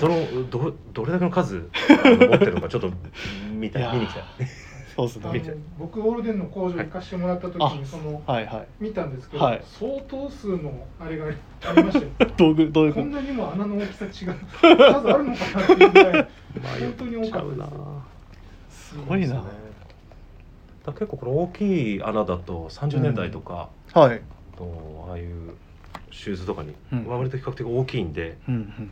[0.00, 1.68] そのどどれだけの数
[2.28, 2.90] 持ってるのかちょっと
[3.52, 4.24] 見た見に来たい
[4.94, 5.16] そうです
[5.48, 5.54] ね。
[5.78, 8.66] 僕オールデンの工場行かしてもらった時はいにそのはいはい。
[8.78, 9.62] 見たんですけど、はい。
[9.64, 14.12] 相当数のあれがありましたよ道具道具こんなにも穴の大きさ違う。
[14.60, 16.28] 数あるのかなっていうぐらい
[16.80, 17.58] 本当に多かったです。
[17.58, 18.02] よ
[18.70, 19.34] すごいな。
[19.34, 19.46] だか
[20.86, 24.20] ら結構この大きい穴だと30年代とかはい。
[24.60, 25.54] のああいう
[26.12, 27.06] シューズとかに、うん。
[27.08, 28.90] 割と比較的大きいんで、うんうん。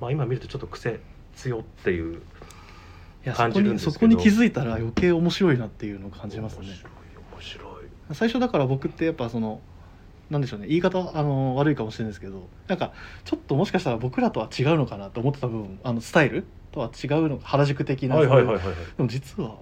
[0.00, 1.00] まあ、今見るとちょっと癖
[1.36, 2.20] 強っていう
[3.24, 3.92] 感こにじるんですけど。
[3.92, 6.66] そこに気づいたら余計面白いなっていうのを感じますね。
[6.66, 6.92] 面白い
[7.32, 8.14] 面白い。
[8.14, 9.60] 最初だから僕ってやっぱその
[10.30, 12.92] なんでしょうね言い方あの悪いかもしれないですけどなんか
[13.24, 16.44] ちょっともしかしたら僕らとは違うのかなと思ってた部分あのスタイル？
[16.72, 18.74] とは違うの原宿的な、はいはいはいはいはい。
[18.96, 19.56] でも実は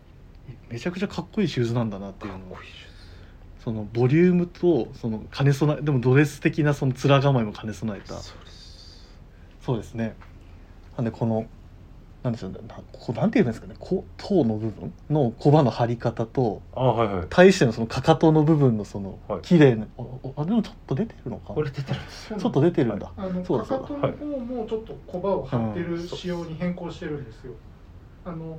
[0.68, 2.56] めちゃくちゃかっこいいシューズなんだなっていうのを。
[3.64, 8.14] そのボリュームとその兼ね備えでもドレス的なその面構えも兼ね備えた。
[8.14, 9.08] そうです。
[9.60, 10.14] そうですね。
[10.96, 11.46] なんでこの
[12.22, 14.92] なんでしょうねなここなんていうんですかねこ頭の部分？
[15.08, 17.26] の小刃の張り方とあはいはい。
[17.30, 19.40] 対してのそのかかとの部分のそのはい。
[19.42, 21.54] 綺麗な、おおあでもちょっと出てるのかな？
[21.54, 22.00] これ出てる。
[22.00, 23.86] んですちょっと出てるんだ、あのそうだそうだ。
[23.86, 27.52] かかとの方もちょっと小刃を張ってる仕様に変更してるんですよ。
[28.24, 28.58] あの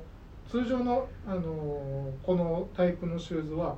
[0.50, 3.76] 通常のあのこのタイプのシューズは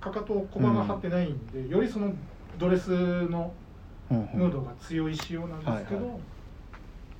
[0.00, 2.10] かかとを小刃が張ってないんで、よりその
[2.58, 2.88] ドレス
[3.28, 3.52] の
[4.10, 4.40] うんうん。
[4.40, 6.18] ムードが強い仕様なんですけど、はいは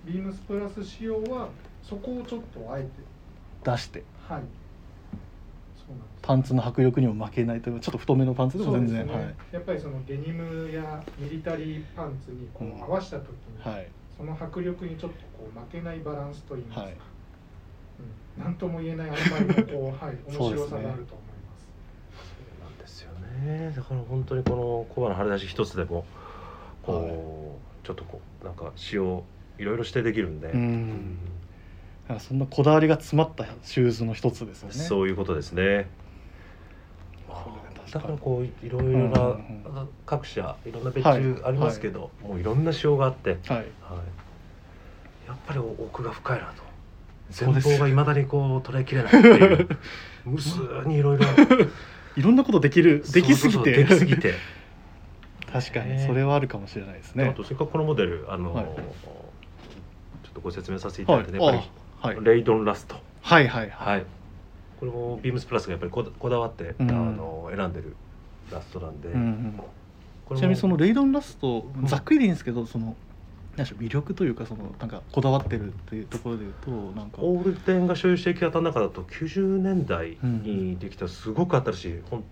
[0.07, 1.49] ビームスプラス仕様は
[1.83, 2.89] そこをちょっとあえて。
[3.65, 4.03] 出して。
[4.29, 4.43] はい。
[6.23, 9.35] パンツの迫力にも負けないというちょっと太めのパンツでも全然そうですね。
[9.53, 16.97] やっぱりそのデニムやミリタリーパンツにこうんう合わせた時に、はい、はい、その迫力にちょっとこう負けないバランスといいますか、はい。
[18.39, 21.69] うん、なんとも言えない曖昧なこう、 はい、面白さがあると思います。
[22.63, 23.13] なんですよ
[23.43, 23.73] ね。
[23.75, 26.05] だから本当にこの小判の張り出し一つでも
[26.83, 29.25] こう、ちょっとこうなんか使用
[29.59, 31.19] いろいろ指定できるんで、うん
[32.19, 34.75] そんなこだわりが詰まったシューズの一つですよね。
[34.75, 35.89] そういうことですね。
[37.29, 37.53] こ
[37.93, 39.37] だからこういろいろな、
[40.07, 43.67] 各社いろんな別はい注ありますけど、もういろんな仕様があって、はい、はい。
[45.27, 46.71] やっぱり奥が深いなと。
[47.33, 49.69] 前方がいまだにこう捉えきれないっていう。
[50.25, 51.25] 無数にいろいろ。
[52.17, 53.73] いろんなことできるできすぎて。
[53.73, 54.35] できすぎて。
[55.53, 56.05] 確かにね。
[56.07, 57.25] それはあるかもしれないですね。
[57.25, 58.65] あとせっかくこのモデルあの、はい。
[58.65, 58.73] ちょ
[60.31, 62.17] っとご説明させていただいてね、はいやっぱあはい。
[62.17, 62.97] りレイドンラスト。
[63.23, 63.97] はいはいはい。
[63.97, 64.07] はい。
[64.79, 66.91] これもビームスプラスがやっぱりこだわって、うん。
[66.91, 67.95] あの選んでる
[68.51, 69.21] ラストなんで、うん
[70.31, 70.37] うん。
[70.37, 72.97] ちなみにそのレイドンラストざっくりでいいんですけどその
[73.57, 77.19] 何でしょう魅力というかそのなんかこだわってるっていうところで言うとなんか。
[77.21, 82.25] オールデンが所有している木型の中だと90年代にできたすごく新しい、ほん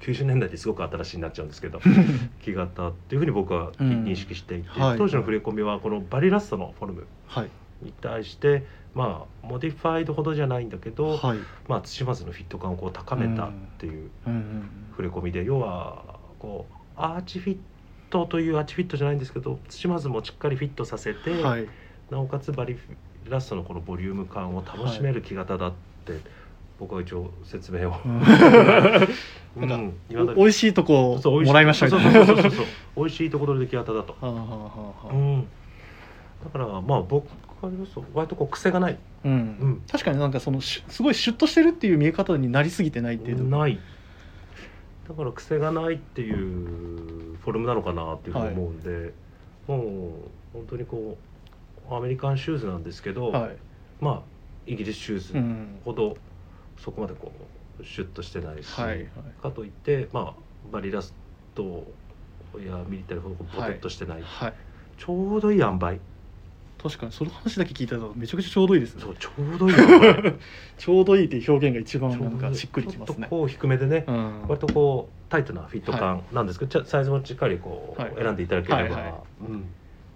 [0.00, 1.80] 90年代ですごく新しいになっちゃうんですけど
[2.42, 4.04] 木型っていうふうに僕はうん。
[4.04, 4.98] 認識していて、はい。
[4.98, 7.48] 当時の触れ込みはこのバリラストのフォルムはい。
[7.82, 11.38] に対してまあ Modified ほどじゃないんだけど、はい。
[11.68, 14.10] まあ、土まずのフィット感をこう高めたっていう
[14.90, 17.58] 触れ込みで、要はこうアーチフィッ
[18.10, 21.68] トというアーチフィットじゃないんですけど土まずもしっかりフィットさせて、うんはい。
[22.10, 22.78] なおかつ Barrie
[23.28, 25.72] Last のこのボリューム感を楽しめる木型だっ
[26.04, 26.20] て、
[26.78, 28.22] 僕は一応説明を、うん。
[29.56, 32.12] 美味しいとこもらいましたみたいな。
[32.12, 35.12] そうそうそうそう美味しいところで木型だと、はあはあはあはあ。
[35.12, 35.48] うん、
[36.44, 37.28] だからまあ僕
[37.66, 38.98] から言うと割とこう癖がない。
[39.24, 39.32] うん。
[39.32, 39.82] うん。
[39.90, 43.38] 確かになんかそのしすごいシュッとしてるっていう見え方になりすぎてないっていう。
[43.38, 43.78] とない。
[45.08, 49.12] だから癖がないっていうフォルムなのかなっていうふうに思うんで、
[49.66, 49.80] もう
[50.52, 51.18] 本当にこ
[51.90, 53.56] うアメリカンシューズなんですけど、はい。
[54.00, 54.22] まあ
[54.66, 55.80] イギリスシューズうん。
[55.84, 56.16] ほど
[56.78, 57.32] そこまでこ
[57.80, 59.06] うシュッとしてないし、はいはい。
[59.42, 60.34] かといってまあ
[60.72, 61.14] バリラス
[61.54, 61.84] ト
[62.58, 64.54] やミリタリーほどボテッとしてない、はい。
[64.96, 65.98] ちょうどいい塩梅
[66.84, 69.00] 確かにその話だけ聞いたらめちゃくちゃちょうどいいですね。
[69.00, 69.74] そうちょうどいい
[70.76, 73.26] ちょうどいいっていう表現が一番ちょうんかしっくりきますね。
[73.30, 74.42] こう低めでね、うん。
[74.48, 79.14] 割とこうタイトなフィット感なんですけど、ちゃサイズもしっかりこう、はい選んでいただければ、はいはい
[79.48, 79.64] うん、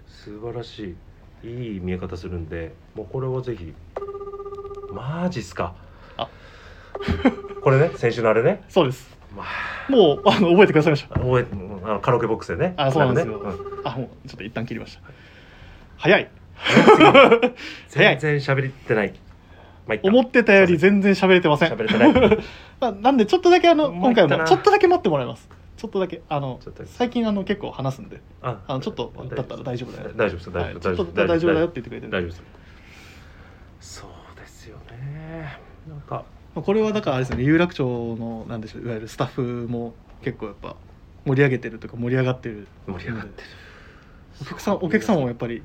[0.06, 0.94] 素晴らし
[1.42, 1.48] い。
[1.48, 3.72] いい見え方するんでもうこれをぜひ。
[4.92, 5.74] マジっすか。
[6.18, 6.28] あ。
[7.62, 9.16] これね先週のあれね、そうです。
[9.34, 9.44] ま
[9.88, 11.14] もうあの覚えてくださいました。
[11.14, 12.74] あ、覚えうんあのカラオケボックスでね。
[12.76, 13.42] あそうなんですよ。
[13.42, 13.50] ね。
[13.50, 13.88] うん。
[13.88, 15.02] あもうちょっと一旦切りました。
[15.96, 16.30] 早い
[17.88, 19.14] 全然喋ってない。
[19.86, 20.08] まあいっか。
[20.08, 21.72] 思ってたより全然喋れてません。
[21.72, 22.38] 喋れてない。
[22.80, 25.48] まあ、なんでちょっとだけあの今回もちょっとだけ待ってもらいます。
[25.76, 26.92] ちょっとだけあのちょっとだけ。
[26.94, 28.20] 最近あの結構話すんで。
[28.42, 30.10] ああのちょっとだったら大丈夫だよ。
[30.14, 32.42] 大丈夫です大はい丈夫ちょっと大丈夫だよって言ってくれてる大丈夫です。
[34.00, 35.58] そうですよね。
[35.88, 36.24] なんか。
[36.54, 37.44] まあこれはだからあれですね。
[37.44, 40.76] 有楽町のなんでしょういわゆるスタッフも結構やっぱ
[41.24, 42.66] 盛り上げてるというか盛り上がってる。
[42.86, 43.48] 盛り上がってる。
[44.42, 45.62] お客さんお客さんもやっぱり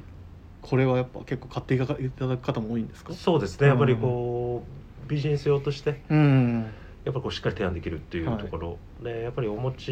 [0.63, 3.13] これはやっぱ結構買っていただく方も多いんですか？
[3.13, 3.67] そうですね。
[3.67, 4.63] やっぱりこ
[5.05, 6.65] うビジネス用としてうん。
[7.03, 9.91] やっぱこうしっかり提案できるっていうはいところ、でやっぱりお持ち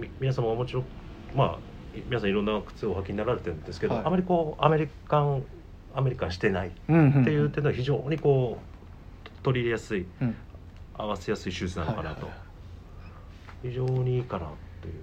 [0.00, 0.84] み皆様お持ちの
[1.34, 1.58] まあ
[2.08, 4.04] 皆さんいろんな靴をお履きになられてるんですけど、はい。
[4.06, 5.42] あまりこうアメリカン
[5.94, 10.34] アメリカンしてないっていう点では非常にこう取り入れやすいうん。
[10.96, 12.38] 合わせやすいシューズなのかなと、はいは
[13.64, 13.68] い。
[13.68, 14.48] 非常にいいかなっ
[14.80, 14.94] ていう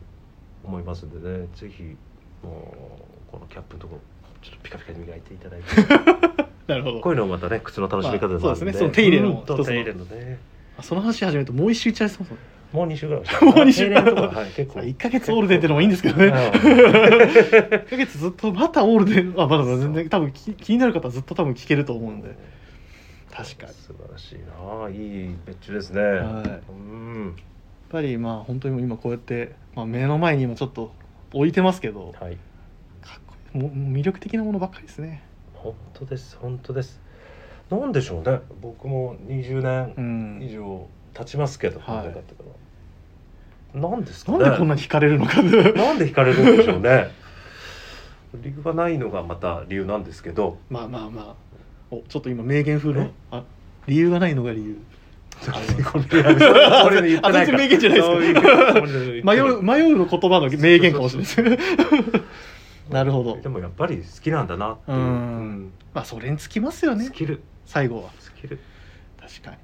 [0.63, 1.47] 思いますんでね。
[1.55, 1.95] ぜひ
[2.43, 3.99] もうこのキャップのとこ
[4.41, 5.67] ちょっとピカピカに磨いていただいて。
[6.67, 6.99] なるほど。
[7.01, 8.73] こういうのもまたね靴の楽しみ方でもあるんで、まあそうですね。
[8.73, 10.39] その手入れの手入れのね。
[10.77, 12.27] あその話始めるともう一周いっちゃいそう
[12.73, 14.79] もう2週ぐらい もう二週手入れのところははい結構。
[14.81, 16.25] 1ヶ月オールデンってのもいいんですけどね。
[16.25, 22.35] うん1ヶ月ずっとまたオールデンあまだ全然多分気気になる方はずっと多分聞けると思うんで。
[23.31, 23.73] 確かに。
[23.73, 24.89] 素晴らしいな。
[24.89, 26.49] いい別注ですね、はい。
[26.69, 27.25] うん。
[27.27, 27.35] やっ
[27.89, 30.91] ぱりまあ本当に今こうやって、まあ、目の前に今ちょっと
[31.33, 32.13] 置いてますけど。
[32.19, 32.37] はい
[33.57, 35.23] 魅力的なものばっかりですね。
[35.53, 36.99] 本当です本当です。
[37.69, 38.39] なんでしょうね。
[38.61, 39.61] 僕も20う
[39.97, 40.57] 年以ん。
[40.57, 41.85] 上経ちますけど、はい。
[41.85, 42.43] 本当にだってか
[43.75, 45.41] らなんですかなねんでこんなに惹かれるのか。
[45.41, 45.49] な
[45.93, 47.09] んで惹かれるんでしょうね。
[48.35, 50.57] 理由がないのがまた理由なんですけど。
[50.69, 51.35] まあまあまあ。
[51.89, 53.11] おちょっと今名言風のえ？
[53.31, 53.43] あ
[53.87, 54.77] 理由がないのが理由。
[55.91, 57.61] これ言ってないか
[59.23, 61.71] 迷う迷うの言葉の名言かもしれないです
[62.89, 63.37] なるほど。
[63.37, 65.03] でもやっぱり好きなんだなっていう、うん。
[65.03, 65.73] うん。
[65.93, 67.05] まあそれにつきますよね。
[67.05, 68.11] スキル最後は。
[68.19, 68.59] スキル
[69.19, 69.57] 確かに。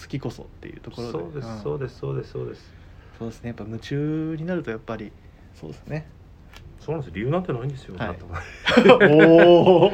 [0.00, 1.12] 好きこそっていうところで。
[1.12, 1.62] そうです、ん。
[1.62, 2.72] そうですそうですそうです。
[3.18, 3.48] そうですね。
[3.48, 5.12] やっぱ夢中になるとやっぱり
[5.54, 6.06] そうですね。
[6.84, 8.16] そうなんです理由なんてないんですよ、はい。
[9.10, 9.90] おお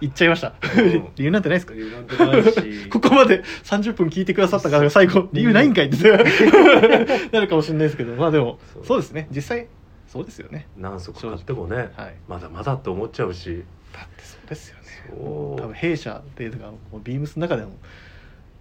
[0.00, 0.54] 言 っちゃいました。
[0.78, 1.08] うん。
[1.16, 1.74] 理由なんてないですか？
[1.74, 2.88] 理由なんてないし。
[2.88, 6.08] ここまで30分聞いてくださった方が最後理由ないんかいって
[7.30, 8.14] なるかもしれないですけど。
[8.14, 9.28] まあでもそうですね。
[9.30, 9.66] 実際
[10.14, 10.68] そうですよね。
[10.76, 12.14] 何足買ってもね、はい。
[12.28, 13.64] まだまだって思っちゃうし。
[13.92, 14.82] だってそうですよね。
[15.08, 15.60] そう。
[15.60, 17.72] 多分弊社っていうかもうビームスの中でも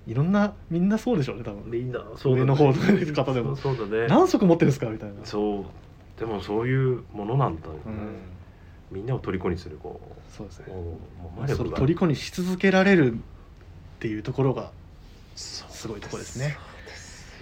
[0.07, 1.69] いろんなみんなそうでしょうね多分。
[1.69, 3.55] みんな上の方の方でも。
[3.55, 4.07] そうだね。
[4.07, 5.23] 何足持ってるんですかみたいな。
[5.23, 6.19] そう。
[6.19, 8.15] でもそういうものなんだよね、うん。
[8.91, 10.01] みんなを虜にするこ
[10.35, 10.65] そうですね。
[11.55, 13.17] その虜にし続けられるっ
[13.99, 14.71] ていうところが
[15.35, 16.57] そうすごいとこですね。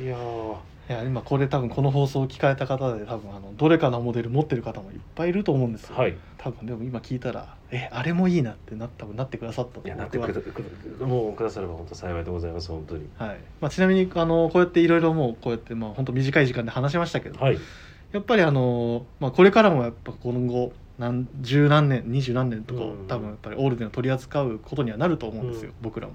[0.02, 0.56] いやー
[0.89, 17.60] いや今これ多分この放送を聞かれた方で多分あのどれかのモデル持ってる方もいっぱいいると思うんですよ、はい多分でも今聞いたらえあれもいいなってな多分なってくださったといやなってくもうくだされば本当幸いでございます本当にはいまあ、ちなみにあのこうやっていろいろもうこうやってまあ本当短い時間で話しましたけど、はい
[18.12, 26.13] やっぱりあの、まあ、これからもやっぱ今後何十何年二十何年とかをうん多分やっぱりオールデンを取り扱うことにはなると思うんですよ、うん僕らも。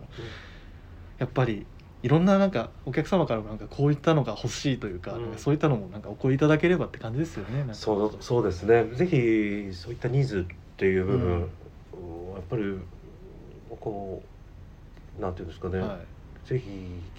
[1.19, 1.67] やっぱり
[2.03, 5.39] いろんななんかお客様からもなんかこういったのが欲しいというか,、うん。
[5.39, 7.67] そういったのもなんかお声いただければって感じですよね。
[7.75, 8.85] そうそうですね。
[8.95, 11.51] ぜひそういったニーズっていう部分、
[11.93, 12.35] うんうん。
[12.35, 12.63] やっぱり
[13.81, 14.23] こ
[15.19, 15.99] うなんていうんですかね、は
[16.45, 16.71] ぜひ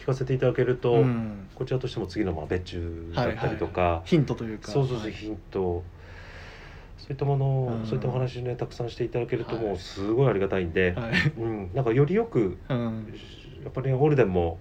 [0.02, 1.50] 聞かせていただけると、いうん。
[1.56, 4.72] こちらとしても次のまあ別注だったりとか、ヒントというか。
[4.72, 5.12] そうそうそう、はい。
[5.12, 5.84] ヒント。
[6.98, 7.86] そういったものを、うん。
[7.86, 9.66] そういったお話ねたくさんしていただけるとはい。
[9.66, 11.14] もうすごいありがたいんで、はい。
[11.38, 13.14] うん、なんかよりよくうん。
[13.64, 14.60] やっぱりねゴールデンも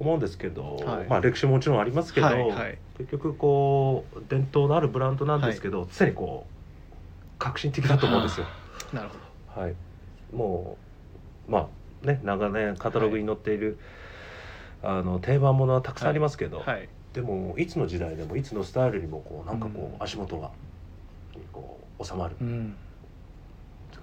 [0.00, 1.06] 思うんですけど、はい。
[1.08, 2.78] まあ歴史ももちろんありますけど、はいはい。
[2.98, 8.46] 結局こう伝統のあるブランドなんですけど、常にこう革新的だと思うんですよ。
[8.92, 9.74] なるほはい、
[10.32, 10.78] も
[11.48, 11.68] うま
[12.02, 13.78] あね長年カタログに載っている、
[14.82, 16.64] あの定番ものはたくさんありますけど、
[17.12, 20.02] でもいつの時代でもいつのスタイルにもこうなんかこう、うん。
[20.02, 20.50] 足元が
[21.52, 22.76] こう収まる、うん。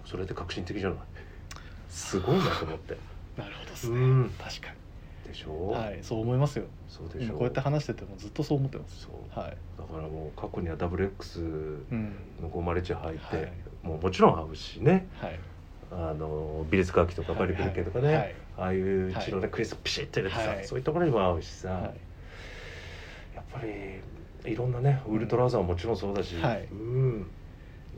[0.06, 1.00] それって革新的じゃない？
[1.90, 2.98] すごいなと思って。
[3.38, 3.98] なるほどですね。
[3.98, 4.30] うん。
[4.38, 4.74] 確か
[5.28, 6.66] でしょにはいそう思いますよ。
[6.88, 9.02] そうでしょこうやって話しててもずっとそう思ってます。
[9.02, 9.40] そう。
[9.40, 9.58] はい。
[9.78, 11.40] だからもう過去には WX
[11.92, 12.16] うん。
[12.42, 13.52] のゴマレチ入って、はい。
[13.84, 15.08] もうもちろん合うしね。
[15.16, 15.40] はい。
[15.92, 18.16] あの美術楽器とかバリブル系とかね、はい。
[18.16, 18.36] はい。
[18.58, 20.66] ああいう血のね、クリスピシッと入れてさ、はい。
[20.66, 21.84] そういうところにも合うしさ、はい。
[23.36, 23.62] やっぱ
[24.46, 26.68] りいろんなねウルトラザーももちろんそうだし、はい。
[26.72, 27.32] うん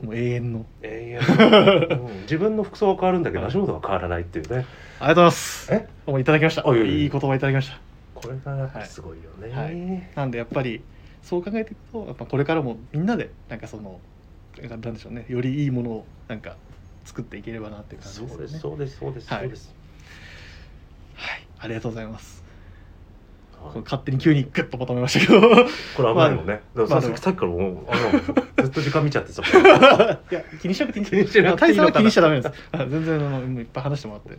[0.02, 0.66] もう永遠の。
[0.82, 2.20] 永遠、うん。
[2.22, 3.50] 自分の服装は変わるんだけど、はい。
[3.50, 4.64] 足元は変わらないっていうね。
[5.00, 5.72] ありがとうございます。
[5.72, 5.88] え？
[6.06, 6.68] もういただきました。
[6.68, 7.80] あいやい言葉いただきました。
[8.14, 10.16] これがすごいよね、はい。
[10.16, 10.82] なんでやっぱり
[11.22, 14.00] そう考えていくとやっぱこれからもみんなでなんかその
[14.60, 15.26] なんでしょうね。
[15.28, 16.56] よりいいものをなんか
[17.04, 18.42] 作っていければなっていう感じですよね。
[18.44, 19.40] ですそうですそうです、はい。
[19.42, 19.74] そうです、
[21.14, 21.48] はい。
[21.60, 22.47] ありがとうございます
[23.84, 25.38] 勝手に急にグッとまとめましたけど。
[25.38, 25.66] い
[25.96, 27.96] これ危ないもんね、だからさまあさっきからもうあ
[28.60, 29.42] のずっと時間見ちゃってさ
[30.30, 31.66] や気にしなくていいん気にしなくていいのか。
[31.66, 32.52] な大佐は気にしちゃダメです。
[32.72, 34.30] あ全然あのもういっぱい話してもらって。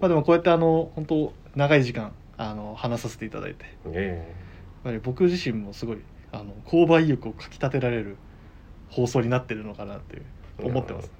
[0.00, 3.64] まあでもこうやってあの本当長い時間あの話させていただいて。
[3.92, 4.26] え
[4.84, 5.98] やっぱり僕自身もすごい
[6.32, 8.16] あの購買意欲をかきたてられる
[8.90, 10.22] 放送になってるのかなっていう
[10.66, 11.10] 思ってます、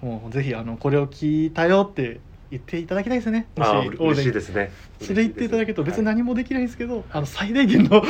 [0.00, 2.20] もうぜひあのこれを聞いたよって
[2.52, 3.46] 言っていただきたいですね。
[3.58, 4.70] あ、あもしー嬉しいですすね。
[5.00, 8.02] それ言っていただけると別にはい何もできないんですけど、あの最大限の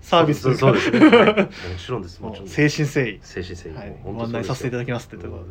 [0.00, 1.42] サービスそうですね、はい。
[1.42, 2.18] もちろんです。
[2.20, 3.20] もちろん誠心誠意。
[3.22, 5.50] 精神性はい、ご案内させていただきますってところで、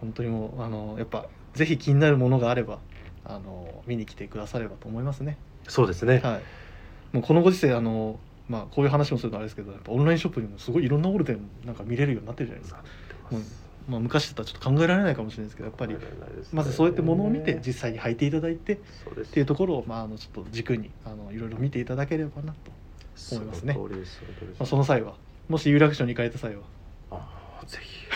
[0.00, 2.78] 本当にもうあのやっぱぜひ気になるものがあれば
[3.24, 5.36] あの見に来てくださればと思いますね。
[5.66, 7.16] そうですね、はい。
[7.16, 12.84] もうこのご時世あのまあこういう話もするのはあれですけど、やっぱオンラインショップにもすごいいろんなオルデンなんか見れるようになってるじゃないですか。
[13.30, 13.42] もう
[13.88, 15.96] まあ昔だったらちょっと考えられないかもしれないですけど、やっぱり
[16.52, 18.76] まずそうやってものを見て実際に履いていただいてっ
[19.30, 22.72] ていうところをまああのちょっと軸にあのいろいろ見ていただければなと。
[23.32, 23.74] 思いますね。
[23.74, 23.88] そま
[24.60, 25.14] あその際は
[25.48, 26.62] もし有楽町に行かれた際は、
[27.10, 28.06] あーぜひ。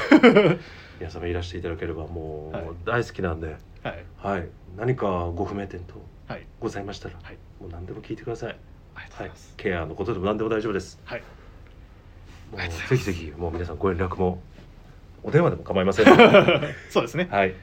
[0.98, 2.64] 皆様いらしていただければもう、はい。
[2.84, 4.04] 大好きなんで、はい。
[4.16, 5.94] はい、何かご不明点等
[6.26, 6.46] はい。
[6.58, 7.38] ございましたら、はい。
[7.60, 8.52] もう何でも聞いてください。
[8.52, 8.56] い
[9.56, 10.98] ケアのことでも何でも大丈夫です。
[11.04, 11.22] はい。
[12.88, 14.42] ぜひぜひもう皆さんご連絡も
[15.22, 16.06] お電話でも構いません
[16.90, 17.28] そうですね。
[17.30, 17.54] はい、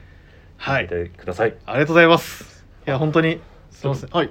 [0.56, 0.86] はい。
[0.88, 1.54] てください。
[1.66, 2.66] ありがとうございます。
[2.86, 3.40] いや本当に
[3.70, 4.10] すみません。
[4.10, 4.30] はい。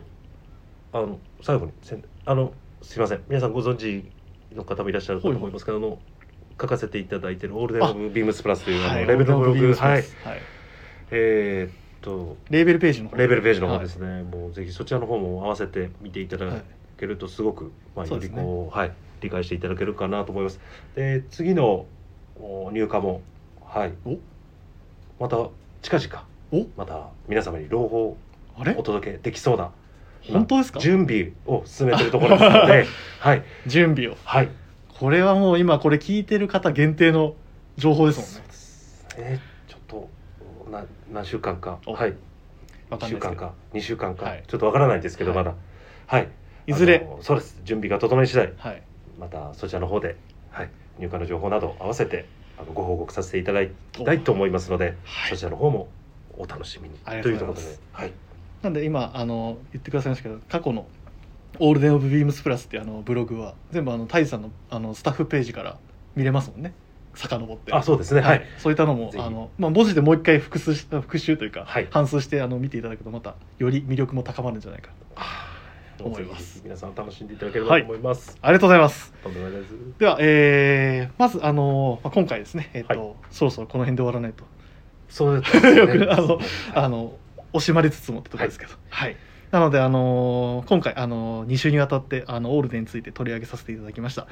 [0.94, 4.06] あの最後にせんあのすいません皆さんご存知
[4.56, 6.00] の方もいらっしゃると思いますけど、あの
[6.60, 10.04] 書かせていただいているオールデンオブビームスプラスというあのはいレベルのブログはいはい。
[11.12, 16.62] えーっとレーベルページの方レベルページの方ですね、もうぜひそちらの方も合わせて見ていただはい
[16.98, 20.60] けるとすごく、まあ、よりそうねこうはい、理解していただけるかなと思います。
[20.96, 21.88] で次のお
[22.40, 23.22] 入荷も。
[23.64, 23.94] はい。
[24.06, 24.18] お？
[25.20, 25.50] また
[25.82, 26.68] 近々お？
[26.78, 28.18] また皆様に朗報
[28.58, 28.76] あれ？
[28.78, 29.72] お届けできそうな
[30.32, 30.80] 本当ですか？
[30.80, 32.86] 準備を進めているところですので
[33.20, 33.44] はい。
[33.68, 34.18] 準備を。
[34.24, 34.50] はい。
[35.00, 37.36] これはもう今これ聞いてる方限定の
[37.78, 38.34] 情報ですもんね。
[38.34, 39.40] そうですね。
[39.68, 40.10] ちょっと
[40.72, 41.80] な何週間か。
[41.86, 41.94] お。
[41.94, 42.14] はい。
[42.90, 43.36] わか1週間んないですけど。
[43.36, 44.44] か2週間か、はい。
[44.48, 45.44] ちょっとわからないんですけど、はい。
[45.44, 45.56] まだ。
[46.08, 46.30] はい。
[46.68, 47.06] いずれ。
[47.06, 47.60] あのそうです。
[47.64, 48.54] 準備が整い次第。
[48.58, 48.82] はい。
[49.20, 50.18] またそちらの方で、
[50.52, 50.70] はい、
[51.00, 52.26] 入荷の情報など合わせて
[52.58, 55.30] あのご報告させていただきたいと思いますので、はい。
[55.32, 55.90] そちらの方も
[56.38, 56.96] お楽しみに。
[57.22, 57.78] というところとうございます。
[57.78, 57.84] で。
[57.92, 58.12] はい。
[58.64, 60.88] なんで今あの言ってくださいましたけど過去の
[61.60, 65.78] 「オールデン・オブ・ビームスプラス」っていうあのブログは全部あのタイズさんのあのスタッフページから
[66.16, 66.74] 見れますもんね。
[67.14, 67.74] 遡って。
[67.74, 68.22] あそうですね。
[68.22, 71.88] はい、そういったのもあの、まあ、文字でもう一回復習し復習というか、はい。
[71.92, 74.92] 反数してあの見ていただくとまたより魅力も高まるんじゃないか
[76.04, 76.62] 思います。
[76.64, 79.14] 皆さん楽しんでいただければと思います、ありがとうございます。
[80.00, 84.44] では、えーまずあの、まあ、今回ですね、えっとはいそろそろこの辺で終わらないと。
[85.10, 85.76] そうですね。
[85.78, 87.18] よくあのはいあの
[87.54, 89.16] 惜しまれつつもってところですけど、はい。
[89.52, 94.28] なので、あのー今回、あのー2週にわたってあのオールデンについて取り上げさせていただきました、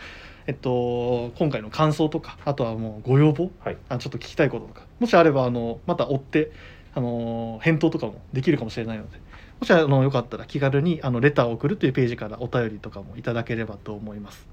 [0.47, 3.77] えっと、今回の感想とかあとはもうご要望はい。
[3.87, 6.51] あちょっと聞きたいこととかもしあればあのまた追って、
[6.93, 9.17] あのー返答とかもできるかもしれないので
[9.63, 14.45] もしあのよかったら気軽にあのレターを送るというページからお便りとかもいただければと思います。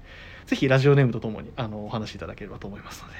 [0.45, 3.15] ぜひラジオネームとともにあのお話しいただければと思いますので。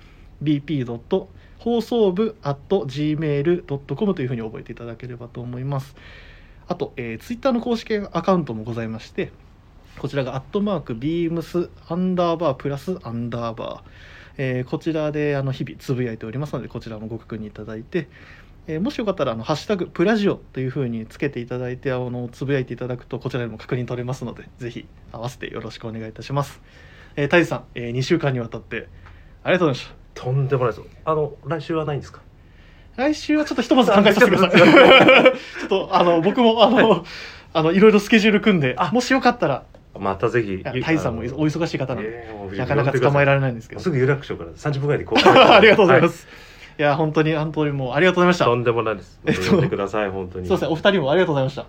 [0.43, 1.27] bp.
[1.61, 5.95] 放送部 .gmail.com というふうに覚えていただければと思います。
[6.67, 9.31] あと、えー、ツイッターの公式アカウントもございまして
[9.99, 13.81] こちらがアットマークビームスアンダーバープラスアンダーバー、
[14.39, 18.09] えーこちらであの日々つぶやいておりますのでこちらもご確認いただいて、
[18.67, 26.61] えーもしよかったらあの「ハッシュタグプラジオ」というふうにつけていただいてあのつぶやいていただくとこちらでも確認取れますのでぜひ合わせてよろしくお願いいたします。
[27.15, 28.89] えー、タイさん、え2週間にわたって
[29.45, 30.23] ありがとうございました。
[30.23, 32.21] とんでもないですあの来週はないんですか？
[32.97, 34.61] 来週はちょっとひとまず考えさせてください。
[35.61, 37.05] ちょっとあの僕もあの、
[37.53, 39.65] あのいろいろスケジュール組んであ、もしよかったら、
[39.99, 42.11] またぜひいやタイさんもお忙しい方なんで、
[42.51, 43.91] でなかなか捕まえられないんですけどす。
[43.91, 46.27] ぐ有楽町から30分ぐらいでこう ありがとうございます。
[46.79, 48.45] い、や本当に本当にもうありがとうございました。
[48.47, 51.67] とんでもないですえっとください本当にそうですね、お二人もありがとうございました。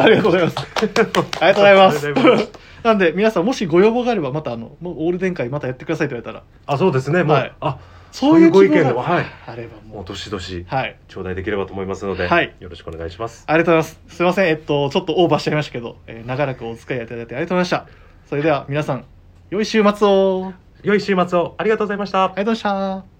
[0.00, 0.56] ありがとうございます。
[0.78, 2.12] ありがとうございますす。
[2.84, 7.78] なんで皆さんもしご要望があればまたあのもうオール電会またやってくださいと言われたらあそうですねもう、はいあ
[8.12, 14.14] そういうご意見でもはいあればもうどしどしはい頂戴できればと思いますので、はいよろしくお願いしますありがとうございます。
[14.16, 18.02] すみません、えっと、ちょっとオーバーしちゃいましたけど、えー長らくお付き合いいただいてありがとうございました。
[18.28, 19.04] それでは皆さん、
[19.50, 20.46] 良い週末を。
[20.46, 23.11] あり良い週末をありがとうございましたがとうございました。